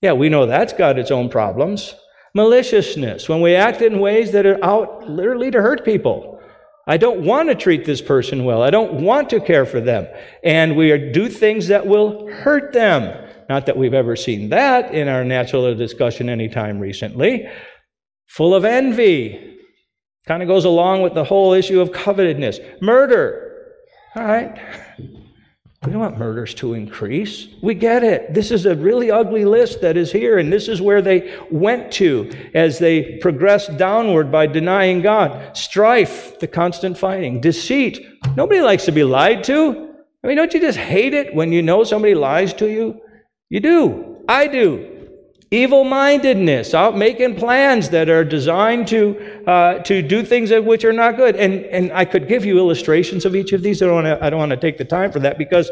Yeah, 0.00 0.12
we 0.12 0.28
know 0.28 0.46
that's 0.46 0.72
got 0.72 0.98
its 0.98 1.10
own 1.10 1.28
problems. 1.28 1.94
Maliciousness, 2.34 3.28
when 3.28 3.40
we 3.40 3.54
act 3.54 3.82
in 3.82 3.98
ways 3.98 4.32
that 4.32 4.46
are 4.46 4.62
out 4.64 5.08
literally 5.08 5.50
to 5.50 5.60
hurt 5.60 5.84
people. 5.84 6.29
I 6.86 6.96
don't 6.96 7.24
want 7.24 7.48
to 7.48 7.54
treat 7.54 7.84
this 7.84 8.00
person 8.00 8.44
well. 8.44 8.62
I 8.62 8.70
don't 8.70 9.02
want 9.02 9.30
to 9.30 9.40
care 9.40 9.66
for 9.66 9.80
them. 9.80 10.06
And 10.42 10.76
we 10.76 10.96
do 11.12 11.28
things 11.28 11.68
that 11.68 11.86
will 11.86 12.26
hurt 12.28 12.72
them. 12.72 13.28
Not 13.48 13.66
that 13.66 13.76
we've 13.76 13.94
ever 13.94 14.16
seen 14.16 14.48
that 14.50 14.94
in 14.94 15.08
our 15.08 15.24
natural 15.24 15.74
discussion 15.74 16.28
anytime 16.28 16.78
recently. 16.78 17.48
Full 18.28 18.54
of 18.54 18.64
envy. 18.64 19.58
Kind 20.26 20.42
of 20.42 20.48
goes 20.48 20.64
along 20.64 21.02
with 21.02 21.14
the 21.14 21.24
whole 21.24 21.52
issue 21.52 21.80
of 21.80 21.92
covetousness. 21.92 22.60
Murder. 22.80 23.72
All 24.14 24.24
right. 24.24 24.58
We 25.86 25.92
don't 25.92 26.02
want 26.02 26.18
murders 26.18 26.52
to 26.56 26.74
increase. 26.74 27.48
We 27.62 27.74
get 27.74 28.04
it. 28.04 28.34
This 28.34 28.50
is 28.50 28.66
a 28.66 28.74
really 28.74 29.10
ugly 29.10 29.46
list 29.46 29.80
that 29.80 29.96
is 29.96 30.12
here, 30.12 30.38
and 30.38 30.52
this 30.52 30.68
is 30.68 30.82
where 30.82 31.00
they 31.00 31.34
went 31.50 31.90
to 31.92 32.30
as 32.52 32.78
they 32.78 33.16
progressed 33.16 33.78
downward 33.78 34.30
by 34.30 34.46
denying 34.46 35.00
God. 35.00 35.56
Strife, 35.56 36.38
the 36.38 36.46
constant 36.46 36.98
fighting. 36.98 37.40
Deceit. 37.40 37.98
Nobody 38.36 38.60
likes 38.60 38.84
to 38.84 38.92
be 38.92 39.04
lied 39.04 39.42
to. 39.44 39.94
I 40.22 40.26
mean, 40.26 40.36
don't 40.36 40.52
you 40.52 40.60
just 40.60 40.76
hate 40.76 41.14
it 41.14 41.34
when 41.34 41.50
you 41.50 41.62
know 41.62 41.82
somebody 41.82 42.14
lies 42.14 42.52
to 42.54 42.70
you? 42.70 43.00
You 43.48 43.60
do. 43.60 44.18
I 44.28 44.48
do. 44.48 44.99
Evil 45.52 45.82
mindedness, 45.82 46.74
out 46.74 46.96
making 46.96 47.34
plans 47.34 47.90
that 47.90 48.08
are 48.08 48.24
designed 48.24 48.86
to, 48.86 49.42
uh, 49.48 49.80
to 49.80 50.00
do 50.00 50.22
things 50.22 50.52
which 50.52 50.84
are 50.84 50.92
not 50.92 51.16
good. 51.16 51.34
And, 51.34 51.64
and 51.66 51.92
I 51.92 52.04
could 52.04 52.28
give 52.28 52.44
you 52.44 52.56
illustrations 52.56 53.24
of 53.24 53.34
each 53.34 53.52
of 53.52 53.60
these. 53.60 53.82
I 53.82 53.86
don't, 53.86 53.96
wanna, 53.96 54.18
I 54.20 54.30
don't 54.30 54.38
want 54.38 54.50
to 54.50 54.56
take 54.56 54.78
the 54.78 54.84
time 54.84 55.10
for 55.10 55.18
that 55.18 55.38
because 55.38 55.68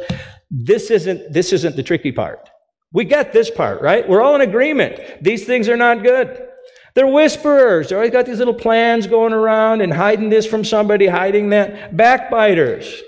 this 0.50 0.90
isn't, 0.90 1.32
this 1.32 1.52
isn't 1.52 1.76
the 1.76 1.84
tricky 1.84 2.10
part. 2.10 2.50
We 2.92 3.04
get 3.04 3.32
this 3.32 3.50
part, 3.50 3.80
right? 3.80 4.08
We're 4.08 4.20
all 4.20 4.34
in 4.34 4.40
agreement. 4.40 5.22
These 5.22 5.44
things 5.44 5.68
are 5.68 5.76
not 5.76 6.02
good. 6.02 6.48
They're 6.94 7.06
whisperers. 7.06 7.88
They're 7.88 7.98
always 7.98 8.10
got 8.10 8.26
these 8.26 8.38
little 8.38 8.54
plans 8.54 9.06
going 9.06 9.32
around 9.32 9.82
and 9.82 9.92
hiding 9.92 10.28
this 10.28 10.46
from 10.46 10.64
somebody, 10.64 11.06
hiding 11.06 11.50
that. 11.50 11.96
Backbiters. 11.96 13.00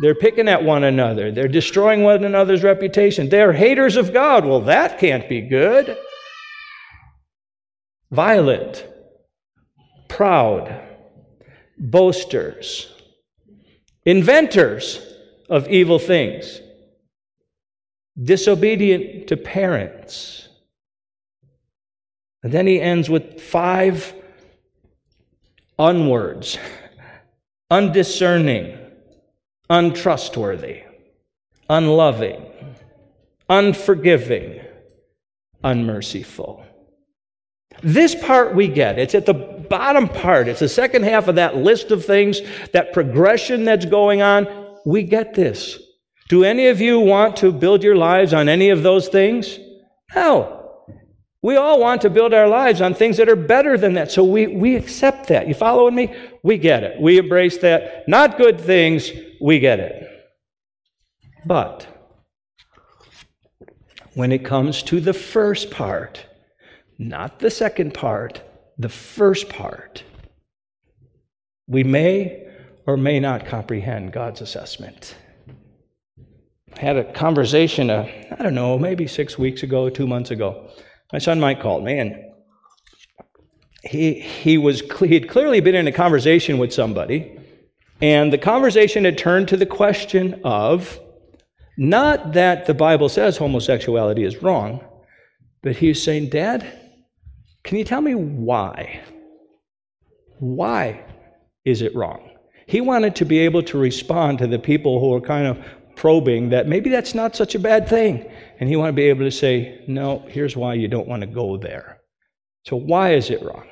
They're 0.00 0.16
picking 0.16 0.48
at 0.48 0.64
one 0.64 0.82
another. 0.82 1.30
They're 1.30 1.46
destroying 1.46 2.02
one 2.02 2.24
another's 2.24 2.64
reputation. 2.64 3.28
They're 3.28 3.52
haters 3.52 3.96
of 3.96 4.12
God. 4.12 4.44
Well, 4.44 4.62
that 4.62 4.98
can't 4.98 5.28
be 5.28 5.42
good. 5.42 5.96
Violent, 8.10 8.86
proud, 10.08 10.82
boasters, 11.78 12.92
inventors 14.04 15.00
of 15.48 15.68
evil 15.68 15.98
things, 15.98 16.60
disobedient 18.20 19.28
to 19.28 19.36
parents. 19.36 20.48
And 22.42 22.52
then 22.52 22.66
he 22.66 22.80
ends 22.80 23.10
with 23.10 23.40
five 23.40 24.14
unwords 25.78 26.58
undiscerning 27.70 28.78
untrustworthy, 29.70 30.82
unloving, 31.68 32.44
unforgiving, 33.48 34.60
unmerciful. 35.62 36.64
This 37.82 38.14
part 38.14 38.54
we 38.54 38.68
get. 38.68 38.98
It's 38.98 39.14
at 39.14 39.26
the 39.26 39.34
bottom 39.34 40.08
part. 40.08 40.48
It's 40.48 40.60
the 40.60 40.68
second 40.68 41.04
half 41.04 41.28
of 41.28 41.36
that 41.36 41.56
list 41.56 41.90
of 41.90 42.04
things, 42.04 42.40
that 42.72 42.92
progression 42.92 43.64
that's 43.64 43.84
going 43.84 44.22
on. 44.22 44.46
We 44.84 45.02
get 45.02 45.34
this. 45.34 45.78
Do 46.28 46.44
any 46.44 46.68
of 46.68 46.80
you 46.80 47.00
want 47.00 47.36
to 47.38 47.52
build 47.52 47.82
your 47.82 47.96
lives 47.96 48.34
on 48.34 48.48
any 48.48 48.70
of 48.70 48.82
those 48.82 49.08
things? 49.08 49.58
No. 50.14 50.54
We 51.40 51.56
all 51.56 51.78
want 51.80 52.02
to 52.02 52.10
build 52.10 52.34
our 52.34 52.48
lives 52.48 52.80
on 52.80 52.94
things 52.94 53.16
that 53.18 53.28
are 53.28 53.36
better 53.36 53.78
than 53.78 53.94
that. 53.94 54.10
So 54.10 54.24
we, 54.24 54.48
we 54.48 54.74
accept 54.74 55.28
that. 55.28 55.46
You 55.46 55.54
following 55.54 55.94
me? 55.94 56.14
We 56.42 56.58
get 56.58 56.82
it. 56.82 57.00
We 57.00 57.18
embrace 57.18 57.58
that. 57.58 58.08
Not 58.08 58.36
good 58.36 58.60
things, 58.60 59.10
we 59.40 59.60
get 59.60 59.78
it. 59.78 60.04
But 61.46 61.86
when 64.14 64.32
it 64.32 64.44
comes 64.44 64.82
to 64.84 65.00
the 65.00 65.14
first 65.14 65.70
part, 65.70 66.26
not 66.98 67.38
the 67.38 67.50
second 67.50 67.94
part, 67.94 68.42
the 68.78 68.88
first 68.88 69.48
part, 69.48 70.02
we 71.66 71.84
may 71.84 72.46
or 72.86 72.96
may 72.96 73.20
not 73.20 73.46
comprehend 73.46 74.12
God's 74.12 74.40
assessment. 74.40 75.14
I 76.76 76.80
had 76.80 76.96
a 76.96 77.12
conversation, 77.12 77.90
uh, 77.90 78.08
I 78.30 78.42
don't 78.42 78.54
know, 78.54 78.78
maybe 78.78 79.06
six 79.06 79.38
weeks 79.38 79.62
ago, 79.62 79.88
two 79.88 80.06
months 80.06 80.30
ago. 80.30 80.70
My 81.12 81.18
son 81.18 81.40
Mike 81.40 81.60
called 81.60 81.84
me, 81.84 81.98
and 81.98 82.16
he, 83.84 84.20
he, 84.20 84.58
was, 84.58 84.80
he 85.00 85.14
had 85.14 85.28
clearly 85.28 85.60
been 85.60 85.74
in 85.74 85.86
a 85.86 85.92
conversation 85.92 86.58
with 86.58 86.72
somebody 86.72 87.38
and 88.00 88.32
the 88.32 88.38
conversation 88.38 89.04
had 89.04 89.18
turned 89.18 89.48
to 89.48 89.56
the 89.56 89.66
question 89.66 90.40
of 90.44 91.00
not 91.76 92.32
that 92.34 92.66
the 92.66 92.74
Bible 92.74 93.08
says 93.08 93.36
homosexuality 93.36 94.24
is 94.24 94.42
wrong, 94.42 94.84
but 95.62 95.76
he's 95.76 96.02
saying, 96.02 96.28
Dad, 96.28 96.66
can 97.64 97.78
you 97.78 97.84
tell 97.84 98.00
me 98.00 98.14
why? 98.14 99.00
Why 100.38 101.04
is 101.64 101.82
it 101.82 101.94
wrong? 101.94 102.30
He 102.66 102.80
wanted 102.80 103.16
to 103.16 103.24
be 103.24 103.38
able 103.38 103.62
to 103.64 103.78
respond 103.78 104.38
to 104.38 104.46
the 104.46 104.58
people 104.58 105.00
who 105.00 105.08
were 105.08 105.20
kind 105.20 105.46
of 105.46 105.58
probing 105.96 106.48
that 106.50 106.68
maybe 106.68 106.90
that's 106.90 107.14
not 107.14 107.34
such 107.34 107.54
a 107.54 107.58
bad 107.58 107.88
thing. 107.88 108.30
And 108.60 108.68
he 108.68 108.76
wanted 108.76 108.92
to 108.92 108.96
be 108.96 109.08
able 109.08 109.24
to 109.24 109.30
say, 109.30 109.82
no, 109.88 110.24
here's 110.28 110.56
why 110.56 110.74
you 110.74 110.88
don't 110.88 111.08
want 111.08 111.20
to 111.22 111.26
go 111.26 111.56
there. 111.56 112.00
So, 112.64 112.76
why 112.76 113.14
is 113.14 113.30
it 113.30 113.42
wrong? 113.42 113.66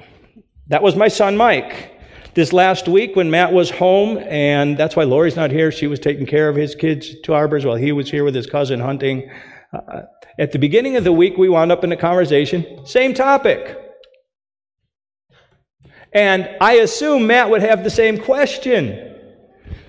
That 0.69 0.83
was 0.83 0.97
my 0.97 1.09
son, 1.09 1.37
Mike. 1.37 1.93
This 2.35 2.52
last 2.52 2.88
week, 2.88 3.16
when 3.16 3.31
Matt 3.31 3.52
was 3.52 3.71
home, 3.71 4.19
and 4.19 4.76
that's 4.76 4.97
why 4.97 5.05
Lori's 5.05 5.37
not 5.37 5.50
here, 5.50 5.73
she 5.73 5.87
was 5.87 5.99
taking 5.99 6.26
care 6.26 6.49
of 6.49 6.57
his 6.57 6.75
kids, 6.75 7.14
two 7.23 7.33
arbors, 7.33 7.64
while 7.64 7.76
he 7.76 7.93
was 7.93 8.11
here 8.11 8.25
with 8.25 8.35
his 8.35 8.47
cousin 8.47 8.81
hunting. 8.81 9.31
Uh, 9.76 10.02
at 10.38 10.52
the 10.52 10.59
beginning 10.59 10.97
of 10.97 11.04
the 11.04 11.12
week, 11.12 11.37
we 11.37 11.49
wound 11.49 11.73
up 11.73 11.85
in 11.85 11.92
a 11.92 11.97
conversation, 11.97 12.85
same 12.87 13.14
topic. 13.14 13.78
And 16.12 16.49
I 16.61 16.75
assume 16.75 17.26
Matt 17.26 17.50
would 17.50 17.62
have 17.62 17.85
the 17.85 17.90
same 17.90 18.18
question. 18.18 19.14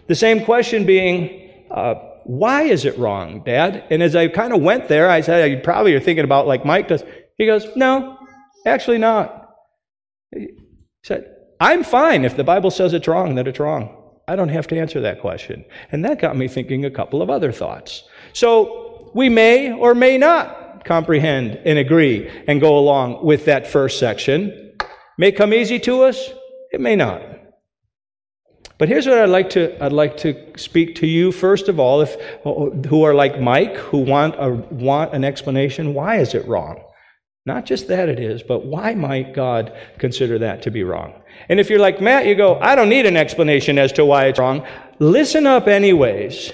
The 0.08 0.16
same 0.16 0.44
question 0.44 0.86
being, 0.86 1.66
uh, 1.72 1.96
why 2.26 2.64
is 2.64 2.86
it 2.86 2.98
wrong, 2.98 3.44
Dad? 3.46 3.86
And 3.90 4.04
as 4.04 4.16
I 4.16 4.28
kind 4.28 4.54
of 4.54 4.62
went 4.62 4.88
there, 4.88 5.10
I 5.10 5.22
said, 5.22 5.50
you 5.50 5.60
probably 5.60 5.94
are 5.96 6.00
thinking 6.00 6.26
about 6.26 6.48
like 6.48 6.66
Mike 6.66 6.90
does. 6.90 7.04
He 7.38 7.46
goes, 7.46 7.66
no, 7.76 8.18
actually 8.66 8.98
not. 8.98 9.50
He 10.36 10.50
said, 11.04 11.34
I'm 11.60 11.84
fine 11.84 12.26
if 12.26 12.36
the 12.36 12.44
Bible 12.44 12.72
says 12.72 12.94
it's 12.94 13.08
wrong, 13.08 13.36
that 13.36 13.48
it's 13.48 13.60
wrong. 13.60 13.94
I 14.28 14.36
don't 14.36 14.50
have 14.50 14.68
to 14.68 14.78
answer 14.78 15.00
that 15.02 15.22
question. 15.22 15.64
And 15.92 16.04
that 16.04 16.20
got 16.20 16.36
me 16.36 16.50
thinking 16.50 16.84
a 16.84 16.92
couple 16.92 17.22
of 17.22 17.30
other 17.30 17.52
thoughts. 17.54 18.04
So 18.34 18.87
we 19.14 19.30
may 19.30 19.72
or 19.72 19.94
may 19.96 20.18
not 20.18 20.86
comprehend 20.86 21.60
and 21.66 21.78
agree 21.78 22.30
and 22.48 22.62
go 22.62 22.78
along 22.78 23.24
with 23.24 23.46
that 23.46 23.68
first 23.68 24.00
section. 24.00 24.74
May 25.18 25.32
come 25.32 25.54
easy 25.54 25.80
to 25.80 26.04
us, 26.04 26.30
it 26.72 26.80
may 26.80 26.96
not. 26.96 27.22
But 28.78 28.90
here's 28.90 29.08
what 29.08 29.18
I'd 29.18 29.30
like 29.30 29.50
to 29.52 29.84
I'd 29.84 29.92
like 29.92 30.18
to 30.18 30.54
speak 30.56 30.96
to 30.98 31.08
you 31.08 31.32
first 31.32 31.68
of 31.68 31.80
all, 31.80 32.02
if 32.02 32.16
who 32.44 33.04
are 33.04 33.16
like 33.16 33.42
Mike, 33.42 33.76
who 33.76 33.98
want 33.98 34.36
a, 34.38 34.52
want 34.52 35.14
an 35.14 35.24
explanation. 35.24 35.94
Why 35.94 36.18
is 36.18 36.36
it 36.36 36.48
wrong? 36.48 36.84
Not 37.46 37.66
just 37.66 37.88
that 37.88 38.10
it 38.10 38.20
is, 38.20 38.44
but 38.44 38.66
why 38.66 38.94
might 38.94 39.34
God 39.34 39.76
consider 40.00 40.38
that 40.40 40.62
to 40.64 40.72
be 40.72 40.84
wrong? 40.84 41.14
And 41.50 41.60
if 41.60 41.70
you're 41.70 41.80
like 41.80 42.02
Matt, 42.02 42.28
you 42.28 42.36
go, 42.36 42.60
I 42.60 42.76
don't 42.76 42.90
need 42.90 43.06
an 43.06 43.18
explanation 43.18 43.80
as 43.80 43.92
to 43.94 44.06
why 44.06 44.26
it's 44.26 44.38
wrong. 44.38 44.68
Listen 45.00 45.48
up, 45.48 45.68
anyways, 45.68 46.52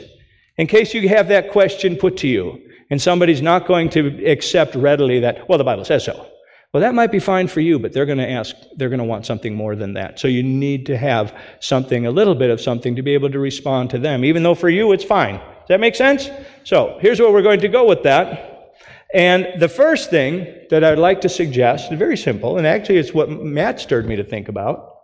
in 0.57 0.67
case 0.67 0.93
you 0.93 1.07
have 1.09 1.27
that 1.29 1.51
question 1.51 1.95
put 1.95 2.17
to 2.17 2.27
you 2.27 2.61
and 2.89 3.01
somebody's 3.01 3.41
not 3.41 3.67
going 3.67 3.89
to 3.89 4.23
accept 4.25 4.75
readily 4.75 5.19
that, 5.21 5.47
well, 5.49 5.57
the 5.57 5.63
Bible 5.63 5.85
says 5.85 6.05
so. 6.05 6.27
Well, 6.73 6.81
that 6.81 6.95
might 6.95 7.11
be 7.11 7.19
fine 7.19 7.47
for 7.47 7.59
you, 7.59 7.77
but 7.77 7.93
they're 7.93 8.07
going 8.07 8.17
to 8.17 8.29
ask, 8.29 8.55
they're 8.77 8.89
going 8.89 8.99
to 8.99 9.05
want 9.05 9.27
something 9.27 9.53
more 9.53 9.75
than 9.75 9.93
that. 9.93 10.19
So 10.19 10.27
you 10.27 10.41
need 10.41 10.87
to 10.87 10.97
have 10.97 11.37
something, 11.59 12.07
a 12.07 12.11
little 12.11 12.33
bit 12.33 12.49
of 12.49 12.59
something 12.59 12.95
to 12.95 13.03
be 13.03 13.13
able 13.13 13.29
to 13.29 13.37
respond 13.37 13.91
to 13.91 13.99
them, 13.99 14.25
even 14.25 14.41
though 14.41 14.55
for 14.55 14.69
you 14.69 14.91
it's 14.91 15.03
fine. 15.03 15.35
Does 15.35 15.67
that 15.69 15.79
make 15.79 15.95
sense? 15.95 16.29
So 16.63 16.97
here's 16.99 17.19
where 17.19 17.31
we're 17.31 17.43
going 17.43 17.59
to 17.59 17.67
go 17.67 17.87
with 17.87 18.01
that. 18.03 18.73
And 19.13 19.61
the 19.61 19.69
first 19.69 20.09
thing 20.09 20.47
that 20.71 20.83
I'd 20.83 20.97
like 20.97 21.21
to 21.21 21.29
suggest 21.29 21.91
is 21.91 21.99
very 21.99 22.17
simple, 22.17 22.57
and 22.57 22.65
actually 22.65 22.97
it's 22.97 23.13
what 23.13 23.29
Matt 23.29 23.79
stirred 23.79 24.07
me 24.07 24.15
to 24.15 24.23
think 24.23 24.49
about. 24.49 24.97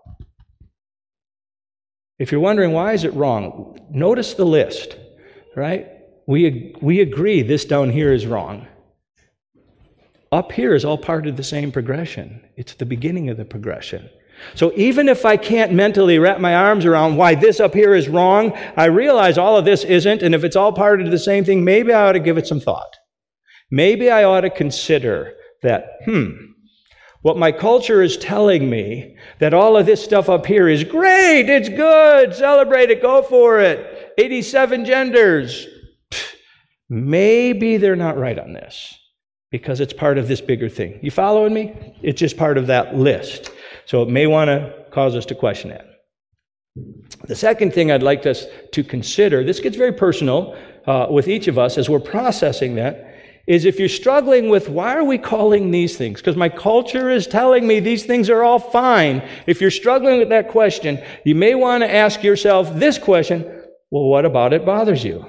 If 2.17 2.31
you're 2.31 2.41
wondering 2.41 2.73
why 2.73 2.93
is 2.93 3.03
it 3.03 3.13
wrong, 3.13 3.79
notice 3.91 4.33
the 4.33 4.45
list, 4.45 4.97
right? 5.59 5.87
We, 6.25 6.75
we 6.81 7.01
agree 7.01 7.41
this 7.41 7.65
down 7.65 7.89
here 7.89 8.13
is 8.13 8.25
wrong. 8.25 8.67
Up 10.31 10.51
here 10.51 10.73
is 10.73 10.85
all 10.85 10.97
part 10.97 11.27
of 11.27 11.37
the 11.37 11.43
same 11.43 11.71
progression. 11.71 12.41
It's 12.55 12.75
the 12.75 12.85
beginning 12.85 13.29
of 13.29 13.37
the 13.37 13.45
progression. 13.45 14.09
So 14.55 14.71
even 14.75 15.09
if 15.09 15.25
I 15.25 15.35
can't 15.35 15.73
mentally 15.73 16.17
wrap 16.17 16.39
my 16.39 16.55
arms 16.55 16.85
around 16.85 17.17
why 17.17 17.35
this 17.35 17.59
up 17.59 17.73
here 17.73 17.93
is 17.93 18.07
wrong, 18.07 18.53
I 18.77 18.85
realize 18.85 19.37
all 19.37 19.57
of 19.57 19.65
this 19.65 19.83
isn't, 19.83 20.21
and 20.21 20.33
if 20.33 20.45
it's 20.45 20.55
all 20.55 20.71
part 20.71 21.01
of 21.01 21.11
the 21.11 21.19
same 21.19 21.43
thing, 21.43 21.65
maybe 21.65 21.91
I 21.91 22.07
ought 22.07 22.13
to 22.13 22.19
give 22.19 22.37
it 22.37 22.47
some 22.47 22.61
thought. 22.61 22.95
Maybe 23.69 24.09
I 24.09 24.23
ought 24.23 24.41
to 24.41 24.49
consider 24.49 25.33
that, 25.61 25.87
hmm, 26.05 26.29
what 27.21 27.37
my 27.37 27.51
culture 27.51 28.01
is 28.01 28.15
telling 28.15 28.69
me, 28.69 29.17
that 29.39 29.53
all 29.53 29.75
of 29.75 29.85
this 29.85 30.01
stuff 30.01 30.29
up 30.29 30.45
here 30.45 30.69
is 30.69 30.85
great, 30.85 31.49
it's 31.49 31.67
good, 31.67 32.33
celebrate 32.33 32.91
it, 32.91 33.01
go 33.01 33.21
for 33.21 33.59
it, 33.59 33.98
87 34.19 34.83
genders. 34.83 35.65
Maybe 36.89 37.77
they're 37.77 37.95
not 37.95 38.17
right 38.17 38.37
on 38.37 38.51
this 38.51 38.93
because 39.49 39.79
it's 39.79 39.93
part 39.93 40.17
of 40.17 40.27
this 40.27 40.41
bigger 40.41 40.67
thing. 40.67 40.99
You 41.01 41.09
following 41.09 41.53
me? 41.53 41.95
It's 42.01 42.19
just 42.19 42.35
part 42.35 42.57
of 42.57 42.67
that 42.67 42.95
list. 42.95 43.51
So 43.85 44.03
it 44.03 44.09
may 44.09 44.27
want 44.27 44.49
to 44.49 44.85
cause 44.91 45.15
us 45.15 45.25
to 45.27 45.35
question 45.35 45.69
that. 45.69 45.85
The 47.27 47.35
second 47.35 47.73
thing 47.73 47.91
I'd 47.91 48.03
like 48.03 48.25
us 48.25 48.45
to 48.73 48.83
consider, 48.83 49.43
this 49.43 49.59
gets 49.59 49.77
very 49.77 49.93
personal 49.93 50.57
uh, 50.85 51.07
with 51.09 51.27
each 51.27 51.47
of 51.47 51.57
us 51.57 51.77
as 51.77 51.89
we're 51.89 51.99
processing 51.99 52.75
that, 52.75 53.05
is 53.47 53.65
if 53.65 53.79
you're 53.79 53.89
struggling 53.89 54.49
with 54.49 54.69
why 54.69 54.95
are 54.95 55.03
we 55.03 55.17
calling 55.17 55.71
these 55.71 55.97
things? 55.97 56.19
Because 56.19 56.35
my 56.35 56.49
culture 56.49 57.09
is 57.09 57.25
telling 57.25 57.65
me 57.65 57.79
these 57.79 58.05
things 58.05 58.29
are 58.29 58.43
all 58.43 58.59
fine. 58.59 59.27
If 59.47 59.61
you're 59.61 59.71
struggling 59.71 60.19
with 60.19 60.29
that 60.29 60.49
question, 60.49 61.01
you 61.23 61.35
may 61.35 61.55
want 61.55 61.83
to 61.83 61.91
ask 61.91 62.21
yourself 62.21 62.75
this 62.75 62.99
question 62.99 63.58
well, 63.91 64.03
what 64.03 64.25
about 64.25 64.53
it 64.53 64.65
bothers 64.65 65.03
you? 65.03 65.25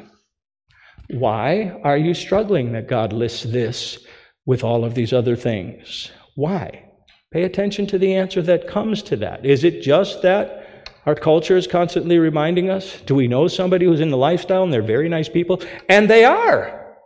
Why 1.09 1.81
are 1.83 1.97
you 1.97 2.15
struggling 2.15 2.73
that 2.73 2.89
God 2.89 3.13
lists 3.13 3.43
this 3.43 3.99
with 4.47 4.63
all 4.63 4.85
of 4.85 4.95
these 4.95 5.13
other 5.13 5.35
things? 5.35 6.11
Why? 6.37 6.85
Pay 7.33 7.45
attention 7.45 7.87
to 7.89 7.99
the 7.99 8.15
answer 8.15 8.43
that 8.43 8.69
comes 8.69 9.03
to 9.05 9.17
that. 9.17 9.45
Is 9.45 9.65
it 9.65 9.83
just 9.83 10.23
that 10.23 10.91
our 11.07 11.15
culture 11.15 11.57
is 11.57 11.67
constantly 11.67 12.19
reminding 12.19 12.71
us? 12.71 13.01
Do 13.07 13.15
we 13.15 13.29
know 13.29 13.49
somebody 13.49 13.87
who's 13.87 14.01
in 14.01 14.11
the 14.11 14.17
lifestyle 14.17 14.63
and 14.63 14.73
they're 14.73 14.83
very 14.83 15.09
nice 15.09 15.29
people? 15.29 15.63
And 15.89 16.09
they 16.09 16.25
are. 16.25 16.97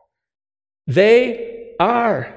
They 0.87 1.75
are. 1.78 2.34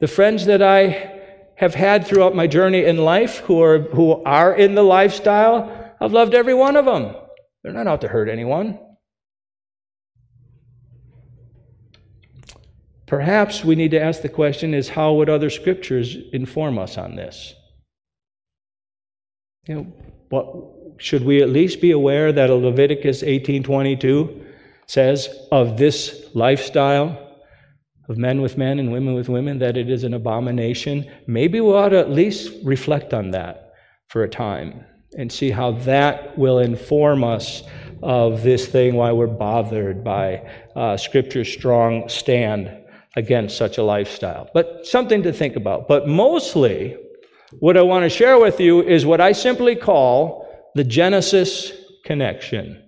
The 0.00 0.08
friends 0.08 0.46
that 0.46 0.62
I 0.62 1.12
have 1.56 1.74
had 1.74 2.06
throughout 2.06 2.34
my 2.34 2.46
journey 2.46 2.84
in 2.84 2.98
life 2.98 3.38
who 3.38 3.62
are, 3.62 3.78
who 3.78 4.22
are 4.24 4.54
in 4.54 4.74
the 4.74 4.82
lifestyle, 4.82 5.94
I've 6.00 6.12
loved 6.12 6.34
every 6.34 6.54
one 6.54 6.76
of 6.76 6.84
them. 6.84 7.14
They're 7.64 7.72
not 7.72 7.86
out 7.86 8.02
to 8.02 8.08
hurt 8.08 8.28
anyone. 8.28 8.78
Perhaps 13.06 13.64
we 13.64 13.74
need 13.74 13.90
to 13.92 14.00
ask 14.00 14.20
the 14.20 14.28
question 14.28 14.74
is 14.74 14.90
how 14.90 15.14
would 15.14 15.30
other 15.30 15.48
scriptures 15.48 16.16
inform 16.32 16.78
us 16.78 16.98
on 16.98 17.16
this? 17.16 17.54
You 19.66 19.74
know, 19.74 19.86
what 20.28 21.00
should 21.00 21.24
we 21.24 21.42
at 21.42 21.48
least 21.48 21.80
be 21.80 21.90
aware 21.90 22.32
that 22.32 22.50
Leviticus 22.50 23.22
18:22 23.22 24.44
says 24.86 25.28
of 25.50 25.78
this 25.78 26.28
lifestyle 26.34 27.18
of 28.08 28.18
men 28.18 28.42
with 28.42 28.58
men 28.58 28.78
and 28.78 28.92
women 28.92 29.14
with 29.14 29.30
women 29.30 29.58
that 29.60 29.78
it 29.78 29.88
is 29.88 30.04
an 30.04 30.12
abomination? 30.12 31.06
Maybe 31.26 31.60
we 31.60 31.72
ought 31.72 31.90
to 31.90 31.98
at 31.98 32.10
least 32.10 32.52
reflect 32.62 33.14
on 33.14 33.30
that 33.30 33.72
for 34.08 34.22
a 34.22 34.28
time 34.28 34.84
and 35.16 35.30
see 35.30 35.50
how 35.50 35.72
that 35.72 36.36
will 36.36 36.58
inform 36.58 37.24
us 37.24 37.62
of 38.02 38.42
this 38.42 38.66
thing 38.66 38.94
why 38.94 39.12
we're 39.12 39.26
bothered 39.26 40.04
by 40.04 40.46
uh, 40.76 40.96
Scripture's 40.96 41.50
strong 41.50 42.08
stand 42.08 42.70
against 43.16 43.56
such 43.56 43.78
a 43.78 43.82
lifestyle. 43.82 44.50
But 44.52 44.86
something 44.86 45.22
to 45.22 45.32
think 45.32 45.56
about. 45.56 45.88
But 45.88 46.08
mostly, 46.08 46.96
what 47.60 47.76
I 47.76 47.82
want 47.82 48.02
to 48.04 48.10
share 48.10 48.38
with 48.38 48.60
you 48.60 48.82
is 48.82 49.06
what 49.06 49.20
I 49.20 49.32
simply 49.32 49.76
call 49.76 50.70
the 50.74 50.84
Genesis 50.84 51.72
connection. 52.04 52.80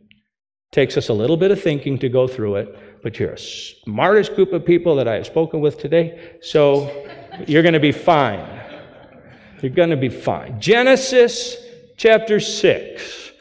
Takes 0.72 0.96
us 0.96 1.08
a 1.08 1.14
little 1.14 1.36
bit 1.36 1.50
of 1.50 1.62
thinking 1.62 1.98
to 2.00 2.08
go 2.08 2.26
through 2.26 2.56
it, 2.56 3.02
but 3.02 3.18
you're 3.18 3.32
a 3.32 3.38
smartest 3.38 4.34
group 4.34 4.52
of 4.52 4.66
people 4.66 4.96
that 4.96 5.08
I 5.08 5.14
have 5.14 5.26
spoken 5.26 5.60
with 5.60 5.78
today, 5.78 6.36
so 6.42 7.08
you're 7.46 7.62
going 7.62 7.74
to 7.74 7.80
be 7.80 7.92
fine. 7.92 8.44
You're 9.62 9.70
going 9.70 9.90
to 9.90 9.96
be 9.96 10.08
fine. 10.08 10.60
Genesis 10.60 11.56
chapter 11.96 12.40
6. 12.40 13.32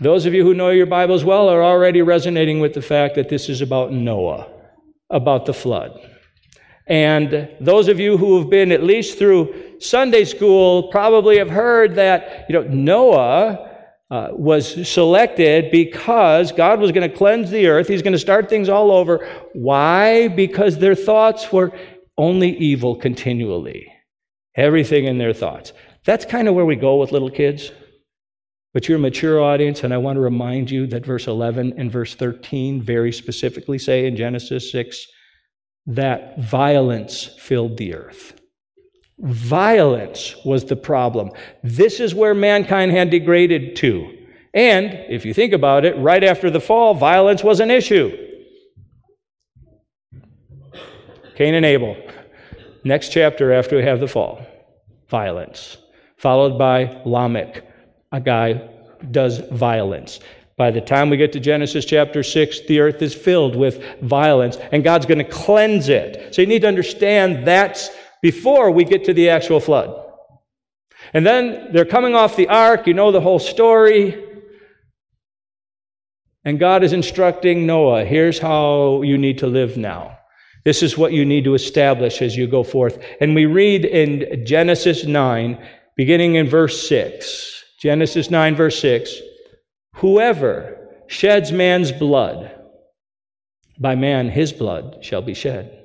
Those 0.00 0.26
of 0.26 0.34
you 0.34 0.44
who 0.44 0.54
know 0.54 0.70
your 0.70 0.86
Bibles 0.86 1.24
well 1.24 1.48
are 1.48 1.62
already 1.62 2.02
resonating 2.02 2.60
with 2.60 2.74
the 2.74 2.82
fact 2.82 3.14
that 3.16 3.28
this 3.28 3.48
is 3.48 3.60
about 3.60 3.92
Noah 3.92 4.48
about 5.10 5.46
the 5.46 5.54
flood. 5.54 6.00
And 6.86 7.48
those 7.60 7.88
of 7.88 8.00
you 8.00 8.16
who 8.16 8.38
have 8.38 8.50
been 8.50 8.72
at 8.72 8.82
least 8.82 9.18
through 9.18 9.78
Sunday 9.78 10.24
school 10.24 10.84
probably 10.84 11.38
have 11.38 11.50
heard 11.50 11.94
that, 11.94 12.46
you 12.48 12.54
know, 12.54 12.66
Noah 12.68 13.68
uh, 14.10 14.28
was 14.32 14.88
selected 14.88 15.70
because 15.70 16.50
God 16.50 16.80
was 16.80 16.90
going 16.90 17.08
to 17.08 17.16
cleanse 17.16 17.50
the 17.50 17.66
earth. 17.66 17.88
He's 17.88 18.02
going 18.02 18.12
to 18.12 18.18
start 18.18 18.48
things 18.48 18.68
all 18.68 18.90
over. 18.90 19.26
Why? 19.52 20.28
Because 20.28 20.78
their 20.78 20.94
thoughts 20.94 21.52
were 21.52 21.72
only 22.18 22.56
evil 22.58 22.96
continually. 22.96 23.86
Everything 24.56 25.04
in 25.06 25.18
their 25.18 25.32
thoughts. 25.32 25.72
That's 26.04 26.24
kind 26.24 26.48
of 26.48 26.54
where 26.54 26.64
we 26.64 26.76
go 26.76 26.96
with 26.96 27.12
little 27.12 27.30
kids. 27.30 27.70
But 28.74 28.88
you're 28.88 28.96
a 28.96 29.00
mature 29.00 29.40
audience, 29.40 29.84
and 29.84 29.92
I 29.92 29.98
want 29.98 30.16
to 30.16 30.20
remind 30.20 30.70
you 30.70 30.86
that 30.88 31.04
verse 31.04 31.26
11 31.26 31.74
and 31.76 31.92
verse 31.92 32.14
13 32.14 32.80
very 32.80 33.12
specifically 33.12 33.78
say 33.78 34.06
in 34.06 34.16
Genesis 34.16 34.72
6 34.72 35.06
that 35.86 36.38
violence 36.40 37.26
filled 37.38 37.76
the 37.76 37.94
earth. 37.94 38.40
Violence 39.18 40.34
was 40.44 40.64
the 40.64 40.76
problem. 40.76 41.30
This 41.62 42.00
is 42.00 42.14
where 42.14 42.34
mankind 42.34 42.92
had 42.92 43.10
degraded 43.10 43.76
to. 43.76 44.18
And 44.54 44.92
if 45.08 45.24
you 45.24 45.34
think 45.34 45.52
about 45.52 45.84
it, 45.84 45.96
right 45.98 46.22
after 46.24 46.50
the 46.50 46.60
fall, 46.60 46.94
violence 46.94 47.44
was 47.44 47.60
an 47.60 47.70
issue. 47.70 48.16
Cain 51.36 51.54
and 51.54 51.64
Abel. 51.64 51.96
Next 52.84 53.10
chapter 53.10 53.52
after 53.52 53.76
we 53.76 53.82
have 53.84 54.00
the 54.00 54.08
fall, 54.08 54.44
violence. 55.08 55.76
Followed 56.22 56.56
by 56.56 57.02
Lamech 57.04 57.64
a 58.12 58.20
guy 58.20 58.54
who 58.54 59.06
does 59.10 59.38
violence. 59.50 60.20
By 60.56 60.70
the 60.70 60.80
time 60.80 61.10
we 61.10 61.16
get 61.16 61.32
to 61.32 61.40
Genesis 61.40 61.84
chapter 61.84 62.22
6, 62.22 62.60
the 62.68 62.78
earth 62.78 63.02
is 63.02 63.12
filled 63.12 63.56
with 63.56 63.82
violence, 64.02 64.56
and 64.70 64.84
God's 64.84 65.06
going 65.06 65.18
to 65.18 65.24
cleanse 65.24 65.88
it. 65.88 66.32
So 66.32 66.40
you 66.40 66.46
need 66.46 66.62
to 66.62 66.68
understand 66.68 67.44
that's 67.44 67.90
before 68.22 68.70
we 68.70 68.84
get 68.84 69.04
to 69.06 69.12
the 69.12 69.30
actual 69.30 69.58
flood. 69.58 69.98
And 71.12 71.26
then 71.26 71.72
they're 71.72 71.84
coming 71.84 72.14
off 72.14 72.36
the 72.36 72.48
ark, 72.48 72.86
you 72.86 72.94
know 72.94 73.10
the 73.10 73.20
whole 73.20 73.40
story. 73.40 74.24
And 76.44 76.60
God 76.60 76.84
is 76.84 76.92
instructing 76.92 77.66
Noah 77.66 78.04
here's 78.04 78.38
how 78.38 79.02
you 79.02 79.18
need 79.18 79.38
to 79.38 79.48
live 79.48 79.76
now. 79.76 80.18
This 80.64 80.84
is 80.84 80.96
what 80.96 81.12
you 81.12 81.24
need 81.24 81.42
to 81.44 81.54
establish 81.54 82.22
as 82.22 82.36
you 82.36 82.46
go 82.46 82.62
forth. 82.62 83.02
And 83.20 83.34
we 83.34 83.46
read 83.46 83.84
in 83.84 84.46
Genesis 84.46 85.04
9, 85.04 85.58
beginning 85.96 86.36
in 86.36 86.48
verse 86.48 86.88
6. 86.88 87.64
Genesis 87.80 88.30
9, 88.30 88.54
verse 88.54 88.80
6 88.80 89.20
Whoever 89.96 90.88
sheds 91.06 91.52
man's 91.52 91.92
blood, 91.92 92.58
by 93.78 93.94
man 93.94 94.30
his 94.30 94.52
blood 94.52 94.98
shall 95.02 95.22
be 95.22 95.34
shed. 95.34 95.78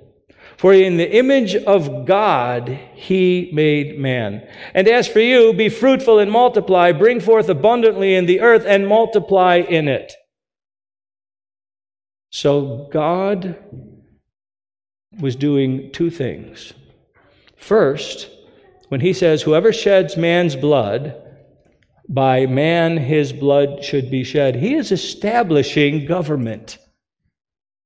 For 0.58 0.74
in 0.74 0.98
the 0.98 1.12
image 1.16 1.56
of 1.56 2.06
God 2.06 2.70
he 2.96 3.50
made 3.54 4.00
man. 4.00 4.48
And 4.74 4.88
as 4.88 5.08
for 5.08 5.20
you, 5.20 5.54
be 5.54 5.70
fruitful 5.70 6.20
and 6.20 6.32
multiply, 6.32 6.92
bring 6.92 7.20
forth 7.20 7.48
abundantly 7.50 8.16
in 8.16 8.26
the 8.26 8.42
earth 8.42 8.64
and 8.66 8.88
multiply 8.88 9.58
in 9.58 9.88
it. 9.88 10.14
So 12.32 12.88
God 12.92 13.58
was 15.20 15.36
doing 15.36 15.92
two 15.92 16.10
things. 16.10 16.74
First, 17.56 18.30
when 18.90 19.02
he 19.02 19.14
says, 19.14 19.42
Whoever 19.42 19.74
sheds 19.74 20.18
man's 20.18 20.56
blood, 20.56 21.22
by 22.10 22.46
man 22.46 22.98
his 22.98 23.34
blood 23.34 23.84
should 23.84 24.10
be 24.10 24.24
shed. 24.24 24.56
He 24.56 24.76
is 24.76 24.92
establishing 24.92 26.06
government. 26.06 26.78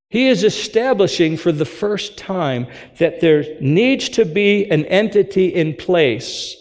He 0.09 0.27
is 0.27 0.43
establishing 0.43 1.37
for 1.37 1.51
the 1.51 1.65
first 1.65 2.17
time 2.17 2.67
that 2.99 3.21
there 3.21 3.45
needs 3.61 4.09
to 4.09 4.25
be 4.25 4.69
an 4.69 4.85
entity 4.85 5.47
in 5.47 5.75
place 5.75 6.55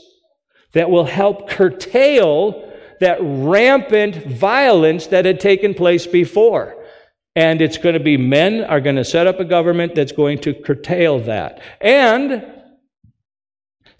that 0.72 0.88
will 0.88 1.04
help 1.04 1.50
curtail 1.50 2.66
that 3.00 3.18
rampant 3.20 4.24
violence 4.26 5.08
that 5.08 5.24
had 5.24 5.40
taken 5.40 5.74
place 5.74 6.06
before. 6.06 6.76
And 7.34 7.60
it's 7.60 7.78
going 7.78 7.94
to 7.94 8.00
be 8.00 8.16
men 8.16 8.62
are 8.64 8.80
going 8.80 8.96
to 8.96 9.04
set 9.04 9.26
up 9.26 9.40
a 9.40 9.44
government 9.44 9.94
that's 9.94 10.12
going 10.12 10.38
to 10.42 10.54
curtail 10.54 11.18
that. 11.20 11.60
And 11.80 12.59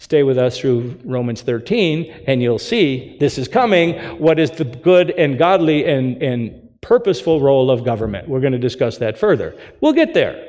stay 0.01 0.23
with 0.23 0.39
us 0.39 0.57
through 0.57 0.99
Romans 1.05 1.43
13, 1.43 2.23
and 2.25 2.41
you'll 2.41 2.57
see 2.57 3.17
this 3.19 3.37
is 3.37 3.47
coming. 3.47 3.93
What 4.17 4.39
is 4.39 4.49
the 4.49 4.65
good 4.65 5.11
and 5.11 5.37
godly 5.37 5.85
and, 5.85 6.21
and 6.23 6.69
purposeful 6.81 7.39
role 7.39 7.69
of 7.69 7.85
government? 7.85 8.27
We're 8.27 8.39
going 8.39 8.53
to 8.53 8.59
discuss 8.59 8.97
that 8.97 9.15
further. 9.15 9.55
We'll 9.79 9.93
get 9.93 10.15
there. 10.15 10.47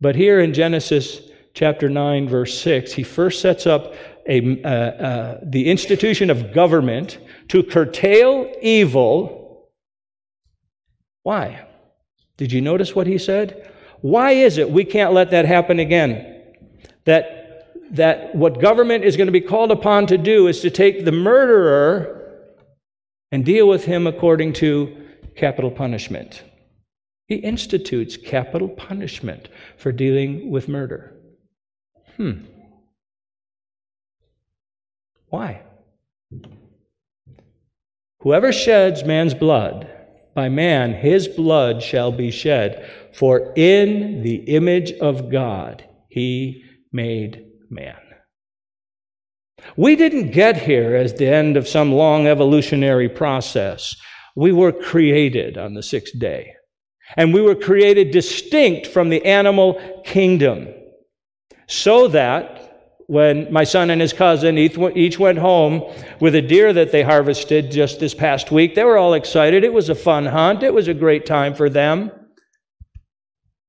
But 0.00 0.16
here 0.16 0.40
in 0.40 0.54
Genesis 0.54 1.28
chapter 1.52 1.90
9, 1.90 2.26
verse 2.26 2.58
6, 2.58 2.94
he 2.94 3.02
first 3.02 3.42
sets 3.42 3.66
up 3.66 3.92
a, 4.26 4.62
uh, 4.62 4.68
uh, 4.68 5.40
the 5.42 5.68
institution 5.70 6.30
of 6.30 6.54
government 6.54 7.18
to 7.48 7.62
curtail 7.62 8.50
evil. 8.62 9.68
Why? 11.22 11.66
Did 12.38 12.50
you 12.50 12.62
notice 12.62 12.94
what 12.94 13.06
he 13.06 13.18
said? 13.18 13.70
Why 14.00 14.32
is 14.32 14.56
it 14.56 14.70
we 14.70 14.86
can't 14.86 15.12
let 15.12 15.32
that 15.32 15.44
happen 15.44 15.80
again? 15.80 16.32
That, 17.04 17.35
that 17.92 18.34
what 18.34 18.60
government 18.60 19.04
is 19.04 19.16
going 19.16 19.26
to 19.26 19.32
be 19.32 19.40
called 19.40 19.70
upon 19.70 20.06
to 20.06 20.18
do 20.18 20.48
is 20.48 20.60
to 20.60 20.70
take 20.70 21.04
the 21.04 21.12
murderer 21.12 22.16
and 23.32 23.44
deal 23.44 23.68
with 23.68 23.84
him 23.84 24.06
according 24.06 24.52
to 24.54 25.06
capital 25.36 25.70
punishment. 25.70 26.42
He 27.28 27.36
institutes 27.36 28.16
capital 28.16 28.68
punishment 28.68 29.48
for 29.76 29.92
dealing 29.92 30.50
with 30.50 30.68
murder. 30.68 31.12
Hmm. 32.16 32.44
Why? 35.28 35.62
Whoever 38.20 38.52
sheds 38.52 39.04
man's 39.04 39.34
blood, 39.34 39.90
by 40.34 40.48
man 40.48 40.94
his 40.94 41.28
blood 41.28 41.82
shall 41.82 42.12
be 42.12 42.30
shed, 42.30 42.88
for 43.12 43.52
in 43.56 44.22
the 44.22 44.36
image 44.36 44.92
of 44.92 45.30
God 45.30 45.84
he 46.08 46.64
made 46.92 47.44
man. 47.70 47.96
We 49.76 49.96
didn't 49.96 50.32
get 50.32 50.56
here 50.56 50.94
as 50.94 51.14
the 51.14 51.28
end 51.28 51.56
of 51.56 51.68
some 51.68 51.92
long 51.92 52.26
evolutionary 52.26 53.08
process. 53.08 53.96
We 54.34 54.52
were 54.52 54.72
created 54.72 55.58
on 55.58 55.74
the 55.74 55.82
sixth 55.82 56.18
day. 56.18 56.52
And 57.16 57.32
we 57.32 57.40
were 57.40 57.54
created 57.54 58.10
distinct 58.10 58.86
from 58.86 59.08
the 59.08 59.24
animal 59.24 60.02
kingdom 60.04 60.68
so 61.68 62.08
that 62.08 62.62
when 63.06 63.52
my 63.52 63.62
son 63.62 63.90
and 63.90 64.00
his 64.00 64.12
cousin 64.12 64.58
each 64.58 65.18
went 65.18 65.38
home 65.38 65.82
with 66.20 66.34
a 66.34 66.42
deer 66.42 66.72
that 66.72 66.90
they 66.90 67.02
harvested 67.02 67.70
just 67.70 68.00
this 68.00 68.14
past 68.14 68.50
week, 68.50 68.74
they 68.74 68.82
were 68.82 68.98
all 68.98 69.14
excited. 69.14 69.62
It 69.62 69.72
was 69.72 69.88
a 69.88 69.94
fun 69.94 70.26
hunt, 70.26 70.62
it 70.62 70.74
was 70.74 70.88
a 70.88 70.94
great 70.94 71.24
time 71.24 71.54
for 71.54 71.70
them. 71.70 72.10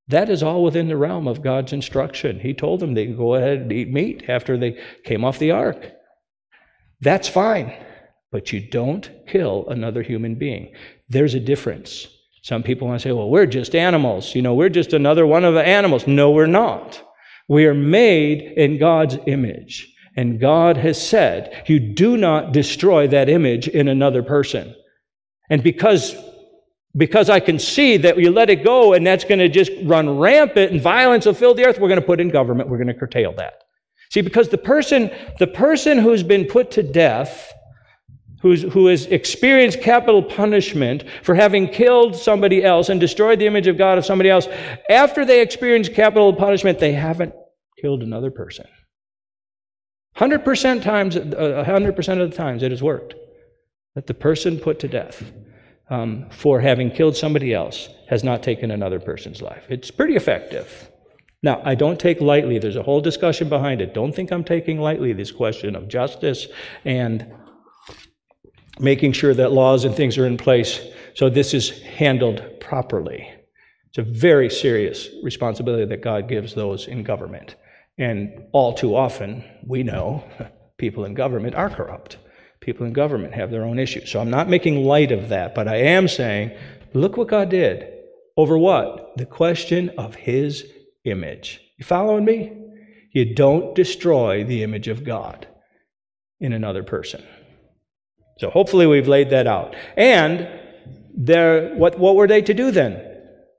That 0.09 0.29
is 0.29 0.41
all 0.41 0.63
within 0.63 0.87
the 0.87 0.97
realm 0.97 1.27
of 1.27 1.41
God's 1.41 1.73
instruction. 1.73 2.39
He 2.39 2.53
told 2.53 2.79
them 2.79 2.93
they 2.93 3.07
could 3.07 3.17
go 3.17 3.35
ahead 3.35 3.59
and 3.59 3.71
eat 3.71 3.91
meat 3.91 4.23
after 4.29 4.57
they 4.57 4.79
came 5.03 5.25
off 5.25 5.39
the 5.39 5.51
ark. 5.51 5.91
That's 7.01 7.27
fine, 7.27 7.73
but 8.31 8.53
you 8.53 8.61
don't 8.61 9.09
kill 9.27 9.67
another 9.67 10.01
human 10.01 10.35
being. 10.35 10.73
There's 11.09 11.33
a 11.33 11.39
difference. 11.39 12.07
Some 12.43 12.63
people 12.63 12.87
want 12.87 13.01
to 13.01 13.09
say, 13.09 13.11
well, 13.11 13.29
we're 13.29 13.45
just 13.45 13.75
animals. 13.75 14.33
You 14.33 14.41
know, 14.41 14.53
we're 14.53 14.69
just 14.69 14.93
another 14.93 15.27
one 15.27 15.43
of 15.43 15.53
the 15.53 15.67
animals. 15.67 16.07
No, 16.07 16.31
we're 16.31 16.47
not. 16.47 17.01
We 17.49 17.65
are 17.65 17.73
made 17.73 18.41
in 18.41 18.77
God's 18.77 19.17
image. 19.27 19.93
And 20.15 20.39
God 20.39 20.77
has 20.77 21.05
said, 21.05 21.63
you 21.67 21.79
do 21.79 22.17
not 22.17 22.51
destroy 22.53 23.07
that 23.09 23.29
image 23.29 23.67
in 23.67 23.87
another 23.87 24.23
person. 24.23 24.73
And 25.49 25.61
because, 25.61 26.15
because 26.97 27.29
I 27.29 27.39
can 27.39 27.60
see 27.60 27.95
that 27.97 28.17
you 28.17 28.31
let 28.31 28.49
it 28.49 28.63
go 28.63 28.93
and 28.93 29.05
that's 29.05 29.23
going 29.23 29.39
to 29.39 29.47
just 29.47 29.71
run 29.83 30.17
rampant 30.17 30.71
and 30.71 30.81
violence 30.81 31.25
will 31.25 31.33
fill 31.33 31.53
the 31.53 31.65
earth, 31.65 31.79
we're 31.79 31.88
going 31.88 32.01
to 32.01 32.05
put 32.05 32.19
in 32.19 32.29
government, 32.29 32.69
we're 32.69 32.77
going 32.77 32.88
to 32.88 32.93
curtail 32.93 33.33
that. 33.33 33.63
See, 34.10 34.21
because 34.21 34.49
the 34.49 34.57
person, 34.57 35.12
the 35.38 35.47
person 35.47 35.99
who's 35.99 36.23
been 36.23 36.45
put 36.45 36.71
to 36.71 36.83
death 36.83 37.53
who's, 38.41 38.62
who 38.62 38.88
has 38.88 39.05
experienced 39.07 39.81
capital 39.81 40.23
punishment 40.23 41.03
for 41.23 41.36
having 41.36 41.67
killed 41.67 42.15
somebody 42.15 42.63
else 42.63 42.89
and 42.89 42.99
destroyed 42.99 43.39
the 43.39 43.47
image 43.47 43.67
of 43.67 43.77
God 43.77 43.97
of 43.97 44.05
somebody 44.05 44.29
else, 44.29 44.47
after 44.89 45.25
they 45.25 45.41
experience 45.41 45.89
capital 45.89 46.33
punishment, 46.33 46.79
they 46.79 46.93
haven't 46.93 47.33
killed 47.79 48.03
another 48.03 48.31
person. 48.31 48.65
100% 50.17 50.81
times, 50.81 51.15
100% 51.15 51.38
uh, 51.38 52.23
of 52.23 52.31
the 52.31 52.36
times 52.36 52.63
it 52.63 52.71
has 52.71 52.81
worked. 52.81 53.13
That 53.95 54.07
the 54.07 54.13
person 54.13 54.60
put 54.60 54.79
to 54.79 54.88
death 54.88 55.23
um, 55.89 56.28
for 56.30 56.60
having 56.60 56.91
killed 56.91 57.15
somebody 57.15 57.54
else 57.54 57.89
has 58.10 58.23
not 58.23 58.43
taken 58.43 58.71
another 58.71 59.00
person's 59.00 59.41
life. 59.41 59.63
It's 59.69 59.91
pretty 59.91 60.15
effective. 60.15 60.91
Now, 61.43 61.62
I 61.63 61.76
don't 61.76 62.00
take 62.00 62.19
lightly, 62.19 62.58
there's 62.58 62.76
a 62.76 62.84
whole 62.84 63.02
discussion 63.02 63.47
behind 63.47 63.82
it. 63.82 63.93
Don't 63.93 64.13
think 64.13 64.32
I'm 64.32 64.43
taking 64.43 64.80
lightly 64.80 65.13
this 65.13 65.32
question 65.32 65.76
of 65.76 65.88
justice 65.88 66.47
and 66.84 67.32
making 68.80 69.12
sure 69.12 69.34
that 69.34 69.52
laws 69.52 69.86
and 69.86 69.95
things 69.95 70.17
are 70.17 70.26
in 70.26 70.38
place 70.38 70.82
so 71.17 71.32
this 71.32 71.56
is 71.56 71.82
handled 71.82 72.43
properly. 72.60 73.28
It's 73.88 73.97
a 73.97 74.04
very 74.04 74.52
serious 74.52 75.10
responsibility 75.23 75.86
that 75.86 76.04
God 76.04 76.30
gives 76.30 76.54
those 76.54 76.88
in 76.88 77.02
government. 77.02 77.56
And 77.97 78.43
all 78.52 78.76
too 78.76 78.95
often, 78.95 79.43
we 79.65 79.82
know 79.82 80.23
people 80.78 81.06
in 81.06 81.15
government 81.15 81.56
are 81.56 81.71
corrupt. 81.71 82.17
People 82.59 82.85
in 82.85 82.93
government 82.93 83.33
have 83.33 83.51
their 83.51 83.63
own 83.63 83.79
issues. 83.79 84.11
So 84.11 84.19
I'm 84.19 84.29
not 84.29 84.49
making 84.49 84.83
light 84.83 85.11
of 85.11 85.29
that, 85.29 85.55
but 85.55 85.67
I 85.67 85.77
am 85.77 86.07
saying, 86.07 86.51
look 86.93 87.17
what 87.17 87.27
God 87.27 87.49
did. 87.49 87.93
Over 88.35 88.57
what? 88.57 89.17
The 89.17 89.25
question 89.25 89.89
of 89.97 90.15
His 90.15 90.65
image. 91.05 91.61
You 91.77 91.85
following 91.85 92.25
me? 92.25 92.53
You 93.13 93.33
don't 93.33 93.73
destroy 93.73 94.43
the 94.43 94.63
image 94.63 94.87
of 94.87 95.03
God 95.03 95.47
in 96.39 96.53
another 96.53 96.83
person. 96.83 97.23
So 98.39 98.49
hopefully 98.49 98.85
we've 98.85 99.07
laid 99.07 99.31
that 99.31 99.47
out. 99.47 99.75
And 99.95 100.47
there, 101.15 101.73
what, 101.75 101.97
what 101.97 102.15
were 102.15 102.27
they 102.27 102.41
to 102.43 102.53
do 102.53 102.69
then? 102.69 103.03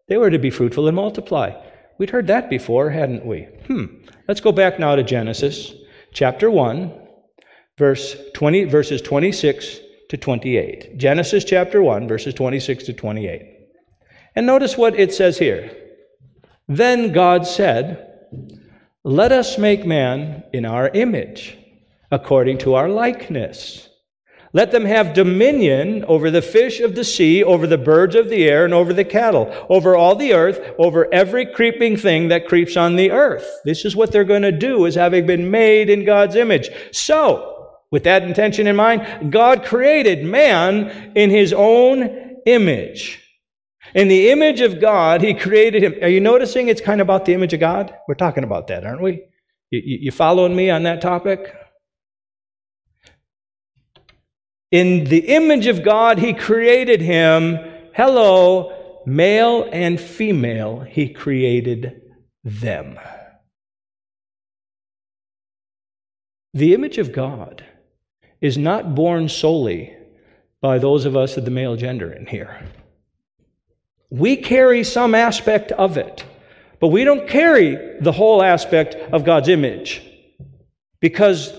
They 0.08 0.16
were 0.16 0.30
to 0.30 0.38
be 0.38 0.50
fruitful 0.50 0.86
and 0.86 0.96
multiply. 0.96 1.52
We'd 1.98 2.10
heard 2.10 2.28
that 2.28 2.48
before, 2.48 2.90
hadn't 2.90 3.26
we? 3.26 3.48
Hmm. 3.66 3.86
Let's 4.28 4.40
go 4.40 4.52
back 4.52 4.78
now 4.78 4.94
to 4.94 5.02
Genesis 5.02 5.72
chapter 6.12 6.50
1, 6.50 7.07
verse 7.78 8.16
20, 8.34 8.64
verses 8.64 9.00
26 9.00 9.78
to 10.10 10.16
28. 10.16 10.98
Genesis 10.98 11.44
chapter 11.44 11.80
1, 11.80 12.08
verses 12.08 12.34
26 12.34 12.84
to 12.84 12.92
28. 12.92 13.42
And 14.34 14.46
notice 14.46 14.76
what 14.76 14.98
it 14.98 15.14
says 15.14 15.38
here. 15.38 15.70
Then 16.66 17.12
God 17.12 17.46
said, 17.46 18.28
Let 19.04 19.32
us 19.32 19.56
make 19.56 19.86
man 19.86 20.44
in 20.52 20.64
our 20.66 20.88
image, 20.88 21.56
according 22.10 22.58
to 22.58 22.74
our 22.74 22.88
likeness 22.88 23.88
let 24.52 24.70
them 24.70 24.86
have 24.86 25.12
dominion 25.12 26.04
over 26.04 26.30
the 26.30 26.42
fish 26.42 26.80
of 26.80 26.94
the 26.94 27.04
sea, 27.04 27.44
over 27.44 27.66
the 27.66 27.78
birds 27.78 28.14
of 28.14 28.30
the 28.30 28.48
air, 28.48 28.64
and 28.64 28.72
over 28.72 28.94
the 28.94 29.04
cattle, 29.04 29.54
over 29.68 29.94
all 29.94 30.14
the 30.14 30.32
earth, 30.32 30.74
over 30.78 31.12
every 31.12 31.46
creeping 31.46 31.96
thing 31.96 32.28
that 32.28 32.48
creeps 32.48 32.76
on 32.76 32.96
the 32.96 33.10
earth. 33.10 33.46
This 33.64 33.84
is 33.84 33.94
what 33.94 34.10
they're 34.10 34.24
going 34.24 34.42
to 34.42 34.52
do 34.52 34.86
as 34.86 34.94
having 34.94 35.26
been 35.26 35.50
made 35.50 35.90
in 35.90 36.04
God's 36.04 36.34
image. 36.34 36.70
So, 36.92 37.57
with 37.90 38.04
that 38.04 38.22
intention 38.22 38.66
in 38.66 38.76
mind, 38.76 39.32
God 39.32 39.64
created 39.64 40.24
man 40.24 41.12
in 41.14 41.30
his 41.30 41.52
own 41.52 42.40
image. 42.46 43.22
In 43.94 44.08
the 44.08 44.30
image 44.30 44.60
of 44.60 44.80
God, 44.80 45.22
he 45.22 45.32
created 45.32 45.82
him. 45.82 45.94
Are 46.02 46.08
you 46.08 46.20
noticing 46.20 46.68
it's 46.68 46.80
kind 46.80 47.00
of 47.00 47.06
about 47.06 47.24
the 47.24 47.34
image 47.34 47.54
of 47.54 47.60
God? 47.60 47.94
We're 48.06 48.14
talking 48.14 48.44
about 48.44 48.66
that, 48.66 48.84
aren't 48.84 49.00
we? 49.00 49.24
You, 49.70 49.80
you 49.84 50.10
following 50.10 50.54
me 50.54 50.70
on 50.70 50.82
that 50.82 51.00
topic? 51.00 51.54
In 54.70 55.04
the 55.04 55.28
image 55.28 55.66
of 55.66 55.82
God, 55.82 56.18
He 56.18 56.34
created 56.34 57.00
him. 57.00 57.58
Hello, 57.94 59.00
male 59.06 59.68
and 59.72 59.98
female, 59.98 60.80
He 60.80 61.08
created 61.08 62.02
them. 62.44 62.98
The 66.52 66.74
image 66.74 66.98
of 66.98 67.12
God 67.12 67.64
is 68.40 68.56
not 68.56 68.94
born 68.94 69.28
solely 69.28 69.96
by 70.60 70.78
those 70.78 71.04
of 71.04 71.16
us 71.16 71.36
of 71.36 71.44
the 71.44 71.50
male 71.50 71.76
gender 71.76 72.12
in 72.12 72.26
here. 72.26 72.60
We 74.10 74.36
carry 74.36 74.84
some 74.84 75.14
aspect 75.14 75.72
of 75.72 75.96
it, 75.96 76.24
but 76.80 76.88
we 76.88 77.04
don't 77.04 77.28
carry 77.28 77.98
the 78.00 78.12
whole 78.12 78.42
aspect 78.42 78.94
of 79.12 79.24
God's 79.24 79.48
image. 79.48 80.02
Because 81.00 81.52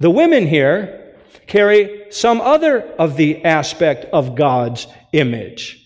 the 0.00 0.10
women 0.10 0.46
here 0.46 1.14
carry 1.46 2.06
some 2.10 2.40
other 2.40 2.82
of 2.98 3.16
the 3.16 3.44
aspect 3.44 4.06
of 4.06 4.34
God's 4.34 4.86
image. 5.12 5.78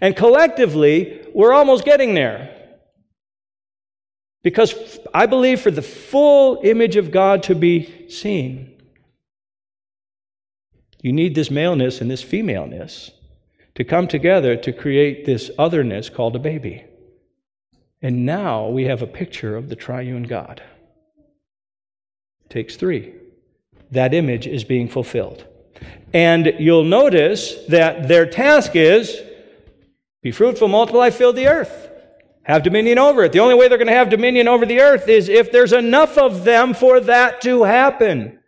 And 0.00 0.16
collectively, 0.16 1.20
we're 1.34 1.52
almost 1.52 1.84
getting 1.84 2.14
there. 2.14 2.50
Because 4.42 4.98
I 5.14 5.26
believe 5.26 5.60
for 5.60 5.70
the 5.70 5.82
full 5.82 6.60
image 6.64 6.96
of 6.96 7.10
God 7.10 7.44
to 7.44 7.54
be 7.54 8.08
seen, 8.08 8.71
you 11.02 11.12
need 11.12 11.34
this 11.34 11.50
maleness 11.50 12.00
and 12.00 12.10
this 12.10 12.22
femaleness 12.22 13.10
to 13.74 13.84
come 13.84 14.06
together 14.06 14.56
to 14.56 14.72
create 14.72 15.24
this 15.24 15.50
otherness 15.58 16.08
called 16.08 16.36
a 16.36 16.38
baby. 16.38 16.84
And 18.00 18.24
now 18.24 18.68
we 18.68 18.84
have 18.84 19.02
a 19.02 19.06
picture 19.06 19.56
of 19.56 19.68
the 19.68 19.76
triune 19.76 20.22
God. 20.22 20.62
takes 22.48 22.76
three. 22.76 23.14
That 23.90 24.14
image 24.14 24.46
is 24.46 24.62
being 24.64 24.88
fulfilled. 24.88 25.46
And 26.12 26.54
you'll 26.58 26.84
notice 26.84 27.54
that 27.68 28.08
their 28.08 28.26
task 28.26 28.76
is 28.76 29.22
be 30.22 30.30
fruitful, 30.30 30.68
multiply, 30.68 31.10
fill 31.10 31.32
the 31.32 31.48
earth, 31.48 31.90
have 32.44 32.62
dominion 32.62 32.98
over 32.98 33.24
it. 33.24 33.32
The 33.32 33.40
only 33.40 33.54
way 33.54 33.68
they're 33.68 33.78
going 33.78 33.88
to 33.88 33.94
have 33.94 34.08
dominion 34.08 34.46
over 34.46 34.64
the 34.66 34.80
earth 34.80 35.08
is 35.08 35.28
if 35.28 35.50
there's 35.50 35.72
enough 35.72 36.16
of 36.16 36.44
them 36.44 36.74
for 36.74 37.00
that 37.00 37.40
to 37.40 37.64
happen. 37.64 38.38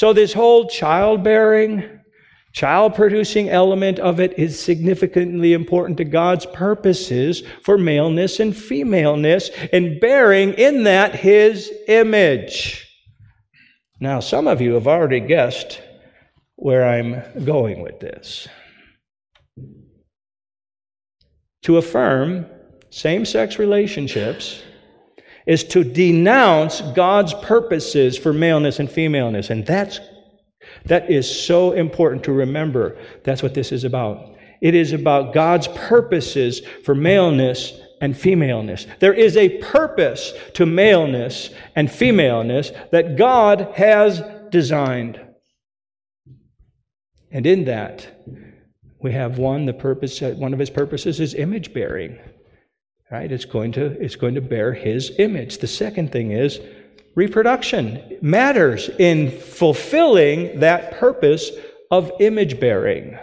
So, 0.00 0.14
this 0.14 0.32
whole 0.32 0.66
childbearing, 0.66 2.00
child 2.54 2.94
producing 2.94 3.50
element 3.50 3.98
of 3.98 4.18
it 4.18 4.38
is 4.38 4.58
significantly 4.58 5.52
important 5.52 5.98
to 5.98 6.04
God's 6.04 6.46
purposes 6.46 7.42
for 7.64 7.76
maleness 7.76 8.40
and 8.40 8.56
femaleness 8.56 9.50
and 9.74 10.00
bearing 10.00 10.54
in 10.54 10.84
that 10.84 11.14
his 11.16 11.70
image. 11.86 12.88
Now, 14.00 14.20
some 14.20 14.46
of 14.46 14.62
you 14.62 14.72
have 14.72 14.88
already 14.88 15.20
guessed 15.20 15.82
where 16.56 16.88
I'm 16.88 17.44
going 17.44 17.82
with 17.82 18.00
this. 18.00 18.48
To 21.64 21.76
affirm 21.76 22.46
same 22.88 23.26
sex 23.26 23.58
relationships 23.58 24.62
is 25.50 25.64
to 25.64 25.82
denounce 25.82 26.80
God's 26.80 27.34
purposes 27.34 28.16
for 28.16 28.32
maleness 28.32 28.78
and 28.78 28.88
femaleness. 28.88 29.50
And 29.50 29.66
that's, 29.66 29.98
that 30.84 31.10
is 31.10 31.28
so 31.28 31.72
important 31.72 32.22
to 32.24 32.32
remember. 32.32 32.96
That's 33.24 33.42
what 33.42 33.52
this 33.52 33.72
is 33.72 33.82
about. 33.82 34.36
It 34.60 34.76
is 34.76 34.92
about 34.92 35.34
God's 35.34 35.66
purposes 35.66 36.60
for 36.84 36.94
maleness 36.94 37.72
and 38.00 38.16
femaleness. 38.16 38.86
There 39.00 39.12
is 39.12 39.36
a 39.36 39.58
purpose 39.58 40.32
to 40.54 40.66
maleness 40.66 41.50
and 41.74 41.90
femaleness 41.90 42.70
that 42.92 43.16
God 43.16 43.72
has 43.74 44.22
designed. 44.50 45.20
And 47.32 47.44
in 47.44 47.64
that, 47.64 48.06
we 49.02 49.10
have 49.10 49.38
one, 49.38 49.66
the 49.66 49.72
purpose, 49.72 50.20
one 50.20 50.52
of 50.52 50.60
his 50.60 50.70
purposes 50.70 51.18
is 51.18 51.34
image 51.34 51.74
bearing. 51.74 52.20
Right? 53.10 53.30
It's 53.30 53.44
going 53.44 53.72
to, 53.72 53.86
it's 54.00 54.14
going 54.14 54.36
to 54.36 54.40
bear 54.40 54.72
his 54.72 55.12
image. 55.18 55.58
The 55.58 55.66
second 55.66 56.12
thing 56.12 56.30
is 56.30 56.60
reproduction 57.16 58.18
matters 58.22 58.88
in 58.98 59.32
fulfilling 59.32 60.60
that 60.60 60.92
purpose 60.92 61.50
of 61.90 62.12
image 62.20 62.60
bearing, 62.60 63.18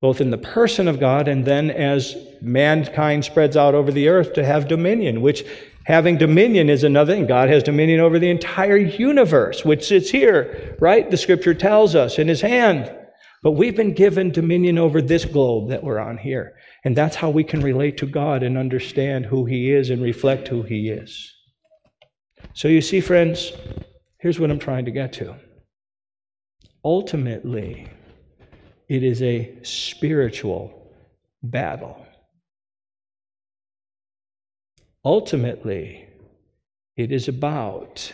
both 0.00 0.20
in 0.20 0.30
the 0.30 0.38
person 0.38 0.86
of 0.86 1.00
God 1.00 1.26
and 1.26 1.44
then 1.44 1.70
as 1.70 2.16
mankind 2.40 3.24
spreads 3.24 3.56
out 3.56 3.74
over 3.74 3.90
the 3.90 4.08
earth 4.08 4.34
to 4.34 4.44
have 4.44 4.68
dominion, 4.68 5.22
which 5.22 5.44
having 5.86 6.16
dominion 6.16 6.70
is 6.70 6.84
another 6.84 7.14
thing. 7.14 7.26
God 7.26 7.48
has 7.48 7.64
dominion 7.64 7.98
over 7.98 8.20
the 8.20 8.30
entire 8.30 8.76
universe, 8.76 9.64
which 9.64 9.88
sits 9.88 10.08
here, 10.08 10.76
right? 10.80 11.10
The 11.10 11.16
scripture 11.16 11.54
tells 11.54 11.96
us 11.96 12.18
in 12.18 12.28
his 12.28 12.42
hand. 12.42 12.94
But 13.42 13.52
we've 13.52 13.76
been 13.76 13.94
given 13.94 14.30
dominion 14.30 14.78
over 14.78 15.00
this 15.00 15.24
globe 15.24 15.70
that 15.70 15.82
we're 15.82 15.98
on 15.98 16.18
here. 16.18 16.54
And 16.84 16.96
that's 16.96 17.16
how 17.16 17.30
we 17.30 17.44
can 17.44 17.60
relate 17.60 17.96
to 17.98 18.06
God 18.06 18.42
and 18.42 18.56
understand 18.56 19.26
who 19.26 19.44
He 19.44 19.72
is 19.72 19.90
and 19.90 20.02
reflect 20.02 20.48
who 20.48 20.62
He 20.62 20.88
is. 20.88 21.34
So 22.54 22.68
you 22.68 22.80
see, 22.80 23.00
friends, 23.00 23.52
here's 24.18 24.38
what 24.38 24.50
I'm 24.50 24.58
trying 24.58 24.84
to 24.84 24.90
get 24.90 25.12
to. 25.14 25.34
Ultimately, 26.84 27.88
it 28.88 29.02
is 29.02 29.22
a 29.22 29.58
spiritual 29.62 30.92
battle. 31.42 32.06
Ultimately, 35.04 36.08
it 36.96 37.12
is 37.12 37.28
about 37.28 38.12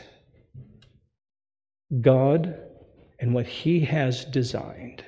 God 2.00 2.58
and 3.18 3.34
what 3.34 3.46
He 3.46 3.80
has 3.80 4.24
designed 4.24 5.04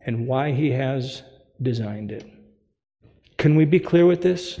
and 0.00 0.26
why 0.26 0.52
He 0.52 0.70
has 0.70 1.22
designed 1.62 2.12
it. 2.12 2.33
Can 3.36 3.56
we 3.56 3.64
be 3.64 3.80
clear 3.80 4.06
with 4.06 4.22
this? 4.22 4.60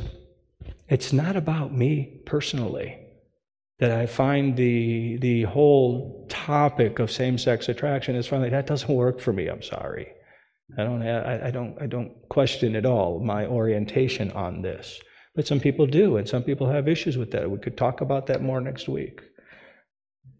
It's 0.88 1.12
not 1.12 1.36
about 1.36 1.72
me 1.72 2.20
personally 2.26 2.98
that 3.78 3.90
I 3.90 4.06
find 4.06 4.56
the, 4.56 5.16
the 5.18 5.42
whole 5.42 6.26
topic 6.28 6.98
of 6.98 7.10
same 7.10 7.38
sex 7.38 7.68
attraction 7.68 8.14
is 8.14 8.26
finally, 8.26 8.50
that 8.50 8.66
doesn't 8.66 8.94
work 8.94 9.20
for 9.20 9.32
me, 9.32 9.48
I'm 9.48 9.62
sorry. 9.62 10.08
I 10.78 10.84
don't, 10.84 11.02
I, 11.02 11.48
I, 11.48 11.50
don't, 11.50 11.80
I 11.80 11.86
don't 11.86 12.12
question 12.28 12.76
at 12.76 12.86
all 12.86 13.20
my 13.20 13.46
orientation 13.46 14.30
on 14.32 14.62
this. 14.62 15.00
But 15.34 15.46
some 15.46 15.58
people 15.58 15.86
do, 15.86 16.16
and 16.16 16.28
some 16.28 16.42
people 16.42 16.68
have 16.68 16.88
issues 16.88 17.18
with 17.18 17.30
that. 17.32 17.50
We 17.50 17.58
could 17.58 17.76
talk 17.76 18.00
about 18.00 18.26
that 18.28 18.42
more 18.42 18.60
next 18.60 18.88
week. 18.88 19.20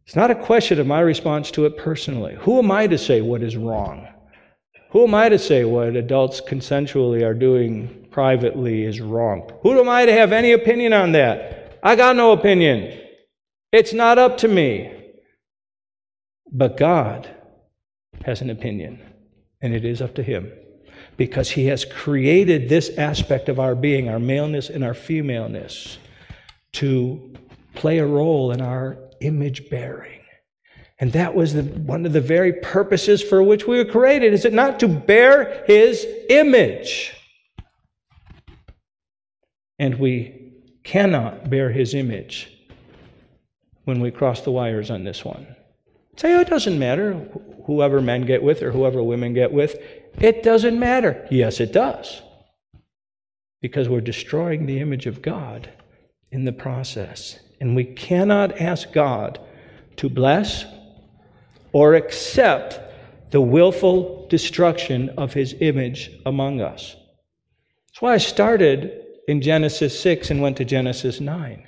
It's 0.07 0.17
not 0.17 0.31
a 0.31 0.35
question 0.35 0.79
of 0.79 0.87
my 0.87 1.01
response 1.01 1.51
to 1.53 1.67
it 1.67 1.77
personally. 1.77 2.37
Who 2.41 2.59
am 2.59 2.71
I 2.71 2.87
to 2.87 2.99
say 2.99 3.21
what 3.21 3.43
is 3.43 3.57
wrong? 3.57 4.07
Who 4.91 5.03
am 5.05 5.15
I 5.15 5.29
to 5.29 5.39
say 5.39 5.65
what 5.65 5.97
adults 5.97 6.41
consensually 6.41 7.25
are 7.25 7.35
doing 7.35 8.04
privately 8.15 8.85
is 8.85 9.01
wrong? 9.01 9.51
Who 9.63 9.79
am 9.81 9.89
I 9.89 10.07
to 10.07 10.13
have 10.13 10.33
any 10.33 10.53
opinion 10.53 10.93
on 10.93 11.13
that? 11.13 11.81
I 11.83 11.97
got 11.97 12.15
no 12.15 12.31
opinion. 12.31 12.97
It's 13.73 13.93
not 13.93 14.19
up 14.19 14.39
to 14.39 14.49
me. 14.49 14.93
But 16.53 16.77
God 16.77 17.29
has 18.25 18.41
an 18.41 18.51
opinion, 18.51 19.03
and 19.61 19.75
it 19.75 19.85
is 19.85 20.01
up 20.01 20.15
to 20.15 20.23
Him 20.23 20.53
because 21.17 21.51
He 21.51 21.67
has 21.67 21.85
created 21.85 22.69
this 22.69 22.97
aspect 22.97 23.49
of 23.49 23.59
our 23.59 23.75
being, 23.75 24.09
our 24.09 24.21
maleness 24.21 24.71
and 24.71 24.85
our 24.85 24.95
femaleness, 24.95 25.99
to 26.75 27.35
play 27.75 27.99
a 27.99 28.07
role 28.07 28.53
in 28.53 28.61
our 28.61 28.97
image 29.23 29.69
bearing. 29.71 30.21
And 31.01 31.13
that 31.15 31.35
was 31.35 31.55
the, 31.55 31.63
one 31.65 32.07
of 32.07 32.13
the 32.13 32.21
very 32.21 32.53
purposes 32.53 33.21
for 33.21 33.43
which 33.43 33.67
we 33.67 33.79
were 33.79 33.91
created, 33.91 34.33
is 34.33 34.45
it 34.45 34.53
not 34.53 34.79
to 34.79 34.87
bear 34.87 35.65
his 35.67 36.07
image? 36.31 37.13
And 39.79 39.99
we 39.99 40.53
cannot 40.85 41.51
bear 41.51 41.71
his 41.71 41.95
image 41.95 42.51
when 43.85 44.01
we 44.01 44.11
cross 44.11 44.43
the 44.43 44.51
wires 44.51 44.91
on 44.91 45.05
this 45.05 45.25
one. 45.25 45.47
Say, 46.17 46.35
oh, 46.35 46.41
it 46.41 46.49
doesn't 46.49 46.79
matter 46.79 47.15
whoever 47.67 48.01
men 48.01 48.23
get 48.23 48.43
with 48.43 48.63
or 48.63 48.71
whoever 48.71 49.03
women 49.03 49.35
get 49.35 49.53
with. 49.53 49.77
It 50.21 50.43
doesn't 50.43 50.79
matter. 50.79 51.27
Yes, 51.31 51.61
it 51.61 51.73
does. 51.73 52.23
Because 53.61 53.89
we're 53.89 54.01
destroying 54.01 54.67
the 54.67 54.81
image 54.81 55.07
of 55.07 55.23
God 55.23 55.71
in 56.31 56.45
the 56.45 56.53
process. 56.53 57.39
And 57.61 57.75
we 57.75 57.85
cannot 57.85 58.61
ask 58.61 58.93
God 58.93 59.41
to 59.97 60.09
bless 60.09 60.65
or 61.73 61.95
accept 61.95 62.81
the 63.31 63.41
willful 63.41 64.29
destruction 64.29 65.09
of 65.11 65.33
his 65.33 65.57
image 65.61 66.11
among 66.25 66.61
us. 66.61 66.95
That's 67.89 68.03
why 68.03 68.15
I 68.15 68.19
started 68.19 69.04
in 69.29 69.41
Genesis 69.41 69.99
6 70.01 70.31
and 70.31 70.41
went 70.41 70.57
to 70.59 70.65
Genesis 70.65 71.21
9. 71.21 71.67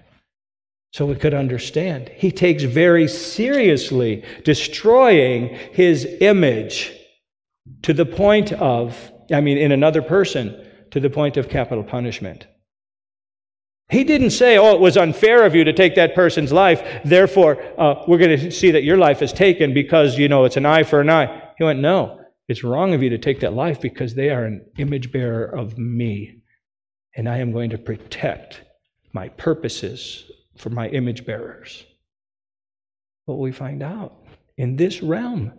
So 0.92 1.06
we 1.06 1.16
could 1.16 1.34
understand. 1.34 2.10
He 2.14 2.30
takes 2.30 2.62
very 2.62 3.08
seriously 3.08 4.24
destroying 4.44 5.48
his 5.72 6.06
image 6.20 6.92
to 7.82 7.92
the 7.92 8.06
point 8.06 8.52
of, 8.52 9.12
I 9.32 9.40
mean, 9.40 9.58
in 9.58 9.72
another 9.72 10.02
person, 10.02 10.64
to 10.92 11.00
the 11.00 11.10
point 11.10 11.36
of 11.36 11.48
capital 11.48 11.84
punishment. 11.84 12.46
He 13.88 14.02
didn't 14.02 14.30
say, 14.30 14.58
oh, 14.58 14.74
it 14.74 14.80
was 14.80 14.96
unfair 14.96 15.44
of 15.44 15.54
you 15.54 15.62
to 15.64 15.72
take 15.72 15.94
that 15.94 16.14
person's 16.14 16.52
life, 16.52 16.82
therefore 17.04 17.62
uh, 17.78 18.02
we're 18.08 18.18
going 18.18 18.38
to 18.38 18.50
see 18.50 18.72
that 18.72 18.82
your 18.82 18.96
life 18.96 19.22
is 19.22 19.32
taken 19.32 19.72
because, 19.72 20.18
you 20.18 20.28
know, 20.28 20.44
it's 20.44 20.56
an 20.56 20.66
eye 20.66 20.82
for 20.82 21.00
an 21.00 21.10
eye. 21.10 21.50
He 21.56 21.64
went, 21.64 21.78
no, 21.78 22.20
it's 22.48 22.64
wrong 22.64 22.94
of 22.94 23.02
you 23.02 23.10
to 23.10 23.18
take 23.18 23.40
that 23.40 23.52
life 23.52 23.80
because 23.80 24.14
they 24.14 24.30
are 24.30 24.44
an 24.44 24.64
image 24.78 25.12
bearer 25.12 25.44
of 25.44 25.78
me, 25.78 26.42
and 27.16 27.28
I 27.28 27.38
am 27.38 27.50
going 27.50 27.70
to 27.70 27.78
protect 27.78 28.62
my 29.12 29.28
purposes 29.30 30.30
for 30.56 30.70
my 30.70 30.88
image 30.88 31.24
bearers. 31.24 31.84
What 33.24 33.38
we 33.38 33.50
find 33.50 33.82
out 33.82 34.14
in 34.56 34.76
this 34.76 35.02
realm, 35.02 35.52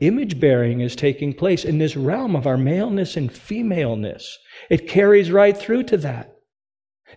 image 0.00 0.38
bearing 0.38 0.80
is 0.80 0.96
taking 0.96 1.32
place 1.32 1.64
in 1.64 1.78
this 1.78 1.96
realm 1.96 2.36
of 2.36 2.46
our 2.46 2.58
maleness 2.58 3.16
and 3.16 3.32
femaleness. 3.32 4.36
It 4.68 4.88
carries 4.88 5.30
right 5.30 5.56
through 5.56 5.84
to 5.84 5.96
that. 5.98 6.36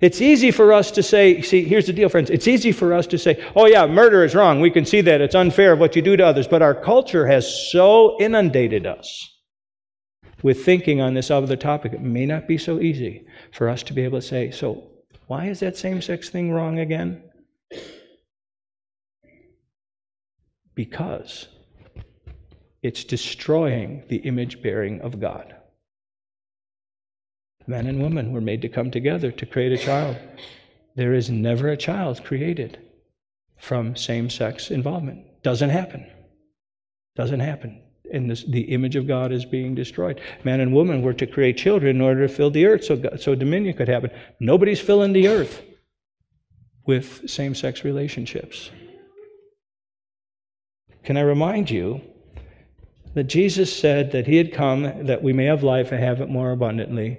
It's 0.02 0.22
easy 0.22 0.52
for 0.52 0.74
us 0.74 0.92
to 0.92 1.04
say, 1.04 1.42
see, 1.42 1.64
here's 1.64 1.88
the 1.88 1.94
deal, 1.94 2.10
friends. 2.10 2.30
It's 2.30 2.48
easy 2.48 2.72
for 2.72 2.94
us 2.94 3.08
to 3.08 3.18
say, 3.18 3.44
oh, 3.56 3.66
yeah, 3.66 3.88
murder 3.88 4.24
is 4.24 4.36
wrong. 4.36 4.60
We 4.60 4.72
can 4.72 4.86
see 4.86 5.02
that. 5.02 5.22
It's 5.22 5.36
unfair 5.36 5.72
of 5.72 5.80
what 5.80 5.96
you 5.96 6.02
do 6.02 6.18
to 6.18 6.26
others. 6.26 6.48
But 6.48 6.62
our 6.62 6.76
culture 6.76 7.26
has 7.26 7.72
so 7.72 8.18
inundated 8.20 8.86
us 8.86 9.35
with 10.46 10.64
thinking 10.64 11.02
on 11.02 11.16
this 11.16 11.32
other 11.32 11.56
topic, 11.56 11.92
it 11.92 12.04
may 12.04 12.24
not 12.24 12.48
be 12.48 12.56
so 12.56 12.80
easy 12.80 13.26
for 13.52 13.68
us 13.68 13.82
to 13.82 13.94
be 13.94 14.04
able 14.04 14.22
to 14.22 14.28
say, 14.28 14.52
so 14.52 14.84
why 15.26 15.48
is 15.48 15.60
that 15.60 15.76
same 15.76 16.00
sex 16.04 16.30
thing 16.30 16.52
wrong 16.52 16.78
again? 16.78 17.24
Because 20.76 21.48
it's 22.84 23.04
destroying 23.04 24.04
the 24.08 24.18
image 24.18 24.62
bearing 24.62 25.02
of 25.02 25.20
God. 25.20 25.56
Men 27.66 27.88
and 27.88 28.04
women 28.04 28.32
were 28.32 28.40
made 28.40 28.62
to 28.62 28.70
come 28.70 28.92
together 28.92 29.32
to 29.32 29.46
create 29.48 29.72
a 29.72 29.84
child. 29.84 30.16
There 30.96 31.16
is 31.16 31.32
never 31.32 31.70
a 31.70 31.78
child 31.78 32.24
created 32.24 32.78
from 33.58 33.96
same 33.96 34.30
sex 34.30 34.70
involvement. 34.70 35.26
Doesn't 35.42 35.72
happen. 35.72 36.06
Doesn't 37.16 37.40
happen. 37.40 37.82
And 38.12 38.30
this, 38.30 38.44
the 38.44 38.62
image 38.62 38.96
of 38.96 39.08
God 39.08 39.32
is 39.32 39.46
being 39.46 39.76
destroyed. 39.76 40.22
Man 40.44 40.60
and 40.60 40.74
woman 40.74 41.02
were 41.02 41.14
to 41.14 41.28
create 41.28 41.58
children 41.58 41.96
in 41.96 42.02
order 42.02 42.28
to 42.28 42.34
fill 42.34 42.52
the 42.52 42.66
earth 42.66 42.84
so, 42.84 42.96
God, 42.96 43.20
so 43.20 43.36
dominion 43.36 43.76
could 43.76 43.88
happen. 43.88 44.12
Nobody's 44.40 44.80
filling 44.80 45.14
the 45.14 45.28
earth 45.28 45.64
with 46.86 47.30
same 47.30 47.56
sex 47.56 47.84
relationships. 47.84 48.70
Can 51.04 51.18
I 51.18 51.22
remind 51.22 51.70
you 51.70 52.02
that 53.16 53.24
Jesus 53.26 53.76
said 53.76 54.12
that 54.12 54.28
he 54.28 54.36
had 54.36 54.54
come 54.54 55.06
that 55.06 55.24
we 55.24 55.34
may 55.34 55.46
have 55.46 55.64
life 55.64 55.92
and 55.92 56.04
have 56.04 56.22
it 56.22 56.30
more 56.30 56.52
abundantly, 56.52 57.18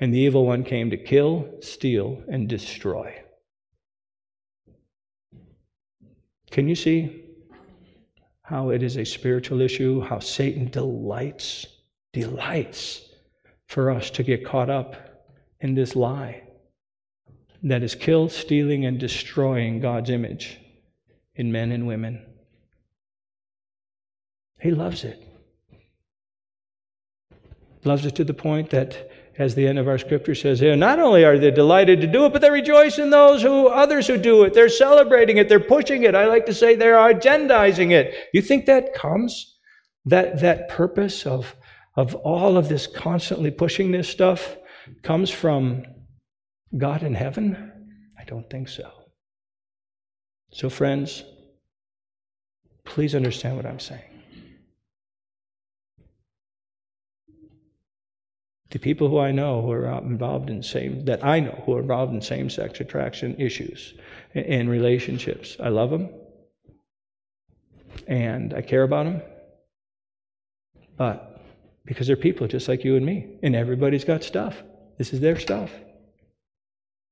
and 0.00 0.12
the 0.12 0.18
evil 0.18 0.44
one 0.44 0.64
came 0.64 0.90
to 0.90 0.96
kill, 0.96 1.48
steal, 1.60 2.22
and 2.28 2.48
destroy. 2.48 3.14
Can 6.50 6.68
you 6.68 6.74
see 6.74 7.22
how 8.46 8.70
it 8.70 8.80
is 8.80 8.96
a 8.96 9.04
spiritual 9.04 9.60
issue, 9.60 10.00
how 10.00 10.20
Satan 10.20 10.70
delights, 10.70 11.66
delights 12.12 13.08
for 13.66 13.90
us 13.90 14.08
to 14.10 14.22
get 14.22 14.46
caught 14.46 14.70
up 14.70 14.94
in 15.60 15.74
this 15.74 15.96
lie 15.96 16.44
that 17.64 17.82
is 17.82 17.96
kill, 17.96 18.28
stealing, 18.28 18.84
and 18.84 19.00
destroying 19.00 19.80
God's 19.80 20.10
image 20.10 20.60
in 21.34 21.50
men 21.50 21.72
and 21.72 21.88
women. 21.88 22.24
He 24.60 24.70
loves 24.70 25.02
it. 25.02 25.20
Loves 27.82 28.06
it 28.06 28.14
to 28.14 28.24
the 28.24 28.34
point 28.34 28.70
that 28.70 29.10
as 29.38 29.54
the 29.54 29.66
end 29.66 29.78
of 29.78 29.88
our 29.88 29.98
scripture 29.98 30.34
says 30.34 30.60
here, 30.60 30.76
not 30.76 30.98
only 30.98 31.24
are 31.24 31.38
they 31.38 31.50
delighted 31.50 32.00
to 32.00 32.06
do 32.06 32.24
it, 32.24 32.32
but 32.32 32.40
they 32.40 32.50
rejoice 32.50 32.98
in 32.98 33.10
those 33.10 33.42
who 33.42 33.68
others 33.68 34.06
who 34.06 34.16
do 34.16 34.44
it. 34.44 34.54
They're 34.54 34.68
celebrating 34.68 35.36
it, 35.36 35.48
they're 35.48 35.60
pushing 35.60 36.04
it. 36.04 36.14
I 36.14 36.26
like 36.26 36.46
to 36.46 36.54
say 36.54 36.74
they're 36.74 36.96
agendizing 36.96 37.92
it. 37.92 38.14
You 38.32 38.42
think 38.42 38.66
that 38.66 38.94
comes? 38.94 39.54
That 40.08 40.40
that 40.40 40.68
purpose 40.68 41.26
of, 41.26 41.56
of 41.96 42.14
all 42.14 42.56
of 42.56 42.68
this 42.68 42.86
constantly 42.86 43.50
pushing 43.50 43.90
this 43.90 44.08
stuff 44.08 44.56
comes 45.02 45.30
from 45.30 45.84
God 46.76 47.02
in 47.02 47.14
heaven? 47.14 47.72
I 48.18 48.24
don't 48.24 48.48
think 48.48 48.68
so. 48.68 48.90
So, 50.52 50.70
friends, 50.70 51.24
please 52.84 53.14
understand 53.14 53.56
what 53.56 53.66
I'm 53.66 53.80
saying. 53.80 54.15
The 58.70 58.78
people 58.78 59.08
who 59.08 59.18
I 59.18 59.30
know 59.30 59.62
who 59.62 59.70
are 59.70 59.98
involved 59.98 60.50
in 60.50 60.62
same 60.62 61.04
that 61.04 61.24
I 61.24 61.40
know 61.40 61.62
who 61.64 61.76
are 61.76 61.80
involved 61.80 62.12
in 62.12 62.20
same-sex 62.20 62.80
attraction 62.80 63.36
issues 63.38 63.94
and 64.34 64.68
relationships, 64.68 65.56
I 65.60 65.68
love 65.68 65.90
them 65.90 66.08
and 68.06 68.54
I 68.54 68.62
care 68.62 68.82
about 68.82 69.04
them. 69.04 69.22
But 70.96 71.40
because 71.84 72.06
they're 72.06 72.16
people 72.16 72.46
just 72.48 72.68
like 72.68 72.84
you 72.84 72.96
and 72.96 73.06
me, 73.06 73.38
and 73.42 73.54
everybody's 73.54 74.04
got 74.04 74.22
stuff. 74.24 74.62
This 74.98 75.12
is 75.12 75.20
their 75.20 75.38
stuff. 75.38 75.70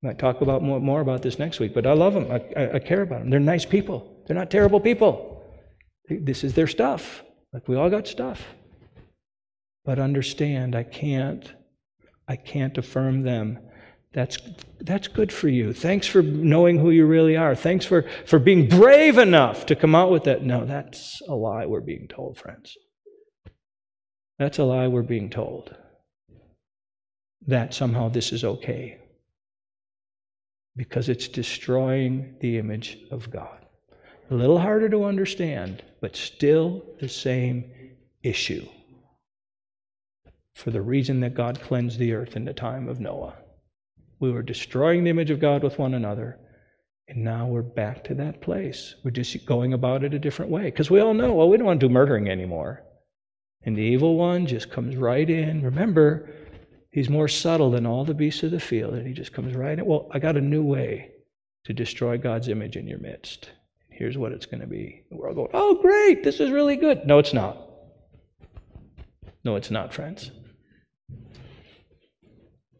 I 0.02 0.08
might 0.08 0.18
talk 0.18 0.40
about 0.40 0.62
more, 0.62 0.80
more 0.80 1.00
about 1.00 1.22
this 1.22 1.38
next 1.38 1.60
week, 1.60 1.74
but 1.74 1.86
I 1.86 1.92
love 1.92 2.14
them. 2.14 2.30
I, 2.30 2.60
I, 2.60 2.74
I 2.74 2.78
care 2.78 3.02
about 3.02 3.20
them. 3.20 3.30
They're 3.30 3.40
nice 3.40 3.64
people. 3.64 4.22
They're 4.26 4.36
not 4.36 4.50
terrible 4.50 4.80
people. 4.80 5.42
This 6.08 6.44
is 6.44 6.54
their 6.54 6.66
stuff. 6.66 7.22
Like 7.52 7.68
we 7.68 7.76
all 7.76 7.88
got 7.88 8.08
stuff. 8.08 8.42
But 9.84 9.98
understand, 9.98 10.74
I 10.74 10.82
can't, 10.82 11.52
I 12.26 12.36
can't 12.36 12.76
affirm 12.78 13.22
them. 13.22 13.58
That's, 14.14 14.38
that's 14.80 15.08
good 15.08 15.32
for 15.32 15.48
you. 15.48 15.72
Thanks 15.72 16.06
for 16.06 16.22
knowing 16.22 16.78
who 16.78 16.90
you 16.90 17.04
really 17.04 17.36
are. 17.36 17.54
Thanks 17.54 17.84
for, 17.84 18.06
for 18.26 18.38
being 18.38 18.68
brave 18.68 19.18
enough 19.18 19.66
to 19.66 19.76
come 19.76 19.94
out 19.94 20.10
with 20.10 20.24
that. 20.24 20.44
No, 20.44 20.64
that's 20.64 21.20
a 21.28 21.34
lie 21.34 21.66
we're 21.66 21.80
being 21.80 22.06
told, 22.08 22.38
friends. 22.38 22.76
That's 24.38 24.58
a 24.58 24.64
lie 24.64 24.86
we're 24.86 25.02
being 25.02 25.30
told. 25.30 25.74
That 27.46 27.74
somehow 27.74 28.08
this 28.08 28.32
is 28.32 28.44
okay. 28.44 28.98
Because 30.76 31.08
it's 31.08 31.28
destroying 31.28 32.36
the 32.40 32.56
image 32.58 32.98
of 33.10 33.30
God. 33.30 33.66
A 34.30 34.34
little 34.34 34.58
harder 34.58 34.88
to 34.88 35.04
understand, 35.04 35.82
but 36.00 36.16
still 36.16 36.84
the 37.00 37.08
same 37.08 37.70
issue 38.22 38.66
for 40.54 40.70
the 40.70 40.82
reason 40.82 41.20
that 41.20 41.34
God 41.34 41.60
cleansed 41.60 41.98
the 41.98 42.12
earth 42.12 42.36
in 42.36 42.44
the 42.44 42.54
time 42.54 42.88
of 42.88 43.00
Noah. 43.00 43.36
We 44.20 44.30
were 44.30 44.42
destroying 44.42 45.04
the 45.04 45.10
image 45.10 45.30
of 45.30 45.40
God 45.40 45.62
with 45.62 45.78
one 45.78 45.94
another, 45.94 46.38
and 47.08 47.22
now 47.22 47.46
we're 47.46 47.62
back 47.62 48.04
to 48.04 48.14
that 48.14 48.40
place. 48.40 48.94
We're 49.04 49.10
just 49.10 49.44
going 49.44 49.72
about 49.72 50.04
it 50.04 50.14
a 50.14 50.18
different 50.18 50.50
way. 50.50 50.64
Because 50.64 50.90
we 50.90 51.00
all 51.00 51.12
know, 51.12 51.34
well, 51.34 51.48
we 51.48 51.56
don't 51.56 51.66
want 51.66 51.80
to 51.80 51.88
do 51.88 51.92
murdering 51.92 52.28
anymore. 52.28 52.82
And 53.64 53.76
the 53.76 53.82
evil 53.82 54.16
one 54.16 54.46
just 54.46 54.70
comes 54.70 54.96
right 54.96 55.28
in. 55.28 55.62
Remember, 55.62 56.30
he's 56.90 57.10
more 57.10 57.28
subtle 57.28 57.70
than 57.70 57.86
all 57.86 58.04
the 58.04 58.14
beasts 58.14 58.42
of 58.42 58.50
the 58.50 58.60
field, 58.60 58.94
and 58.94 59.06
he 59.06 59.12
just 59.12 59.32
comes 59.32 59.54
right 59.54 59.78
in. 59.78 59.84
Well, 59.84 60.08
I 60.12 60.18
got 60.18 60.36
a 60.36 60.40
new 60.40 60.62
way 60.62 61.10
to 61.64 61.72
destroy 61.72 62.16
God's 62.16 62.48
image 62.48 62.76
in 62.76 62.86
your 62.86 62.98
midst. 62.98 63.50
Here's 63.90 64.18
what 64.18 64.32
it's 64.32 64.46
going 64.46 64.60
to 64.60 64.66
be. 64.66 65.04
we're 65.10 65.28
all 65.28 65.34
going, 65.34 65.50
oh, 65.54 65.76
great, 65.80 66.22
this 66.24 66.40
is 66.40 66.50
really 66.50 66.76
good. 66.76 67.06
No, 67.06 67.18
it's 67.18 67.32
not. 67.32 67.58
No, 69.44 69.56
it's 69.56 69.70
not, 69.70 69.92
friends. 69.92 70.30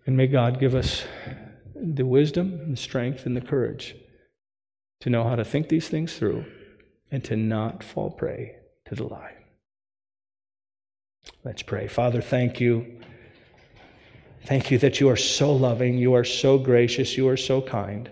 And 0.07 0.17
may 0.17 0.27
God 0.27 0.61
give 0.61 0.75
us 0.75 1.05
the 1.75 2.05
wisdom, 2.05 2.71
the 2.71 2.77
strength, 2.77 3.27
and 3.27 3.37
the 3.37 3.41
courage 3.41 3.97
to 5.01 5.11
know 5.11 5.25
how 5.25 5.37
to 5.37 5.45
think 5.45 5.69
these 5.69 5.89
things 5.89 6.17
through 6.17 6.45
and 7.11 7.23
to 7.25 7.37
not 7.37 7.83
fall 7.83 8.11
prey 8.11 8.57
to 8.87 8.95
the 8.95 9.05
lie. 9.05 9.35
Let's 11.45 11.63
pray. 11.63 11.89
Father, 11.89 12.21
thank 12.21 12.61
you. 12.61 13.01
Thank 14.47 14.71
you 14.71 14.79
that 14.79 15.01
you 15.01 15.09
are 15.09 15.17
so 15.17 15.53
loving, 15.53 15.97
you 15.97 16.13
are 16.15 16.25
so 16.25 16.59
gracious, 16.59 17.17
you 17.17 17.29
are 17.29 17.37
so 17.37 17.63
kind. 17.63 18.11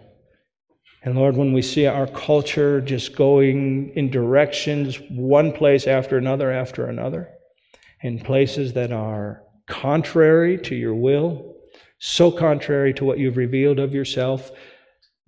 And 1.03 1.15
Lord, 1.17 1.37
when 1.37 1.53
we 1.53 1.63
see 1.63 1.87
our 1.87 2.07
culture 2.07 2.81
just 2.81 3.17
going 3.17 3.91
in 3.97 4.11
directions, 4.11 4.99
one 5.11 5.53
place 5.53 5.87
after 5.87 6.17
another 6.17 6.51
after 6.51 6.87
another, 6.87 7.29
in 8.03 8.19
places 8.19 8.73
that 8.75 8.93
are 8.93 9.43
contrary 9.73 10.59
to 10.59 10.75
your 10.75 10.95
will, 10.95 11.57
so 11.99 12.31
contrary 12.31 12.93
to 12.93 13.07
what 13.07 13.19
you've 13.19 13.39
revealed 13.39 13.79
of 13.79 13.95
yourself. 13.95 14.51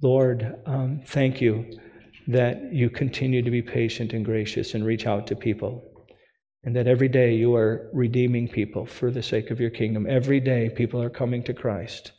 Lord, 0.03 0.57
um, 0.67 1.01
thank 1.07 1.41
you 1.41 1.79
that 2.29 2.71
you 2.71 2.91
continue 2.91 3.41
to 3.41 3.51
be 3.51 3.63
patient 3.63 4.13
and 4.13 4.23
gracious 4.23 4.75
and 4.75 4.85
reach 4.85 5.07
out 5.07 5.27
to 5.29 5.35
people. 5.35 5.83
And 6.63 6.77
that 6.77 6.87
every 6.87 7.09
day 7.09 7.35
you 7.35 7.55
are 7.55 7.89
redeeming 7.95 8.49
people 8.49 8.85
for 8.85 9.11
the 9.11 9.23
sake 9.23 9.51
of 9.51 9.61
your 9.61 9.71
kingdom. 9.71 10.07
Every 10.07 10.41
day 10.41 10.69
people 10.69 11.03
are 11.03 11.11
coming 11.11 11.43
to 11.45 11.55
Christ. 11.55 12.13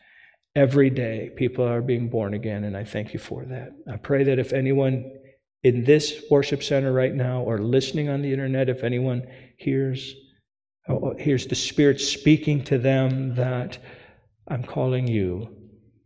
Every 0.55 0.89
day 0.89 1.31
people 1.35 1.63
are 1.67 1.81
being 1.81 2.09
born 2.09 2.33
again, 2.33 2.63
and 2.63 2.75
I 2.75 2.85
thank 2.85 3.13
you 3.13 3.19
for 3.19 3.45
that. 3.45 3.69
I 3.91 3.97
pray 3.97 4.23
that 4.23 4.39
if 4.39 4.51
anyone 4.51 5.11
in 5.63 5.83
this 5.83 6.23
worship 6.31 6.63
center 6.63 6.91
right 6.91 7.13
now 7.13 7.41
or 7.41 7.59
listening 7.59 8.09
on 8.09 8.21
the 8.23 8.31
internet, 8.31 8.69
if 8.69 8.83
anyone 8.83 9.27
hears, 9.57 10.15
oh, 10.89 10.99
oh 11.03 11.15
hears 11.17 11.47
the 11.47 11.55
Spirit 11.55 11.99
speaking 11.99 12.63
to 12.65 12.77
them, 12.77 13.35
that 13.35 13.77
I'm 14.47 14.63
calling 14.63 15.07
you. 15.07 15.49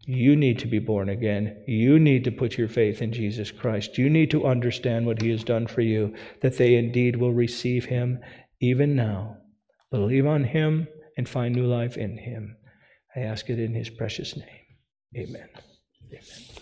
You 0.05 0.35
need 0.35 0.57
to 0.59 0.67
be 0.67 0.79
born 0.79 1.09
again. 1.09 1.63
You 1.67 1.99
need 1.99 2.23
to 2.23 2.31
put 2.31 2.57
your 2.57 2.67
faith 2.67 3.01
in 3.01 3.13
Jesus 3.13 3.51
Christ. 3.51 3.97
You 3.97 4.09
need 4.09 4.31
to 4.31 4.47
understand 4.47 5.05
what 5.05 5.21
He 5.21 5.29
has 5.29 5.43
done 5.43 5.67
for 5.67 5.81
you, 5.81 6.15
that 6.41 6.57
they 6.57 6.75
indeed 6.75 7.15
will 7.15 7.33
receive 7.33 7.85
Him 7.85 8.19
even 8.59 8.95
now. 8.95 9.37
Believe 9.91 10.25
on 10.25 10.43
Him 10.43 10.87
and 11.17 11.29
find 11.29 11.53
new 11.53 11.67
life 11.67 11.97
in 11.97 12.17
Him. 12.17 12.55
I 13.15 13.19
ask 13.19 13.49
it 13.49 13.59
in 13.59 13.73
His 13.73 13.89
precious 13.89 14.35
name. 14.35 14.47
Amen. 15.15 15.49
Amen. 16.07 16.58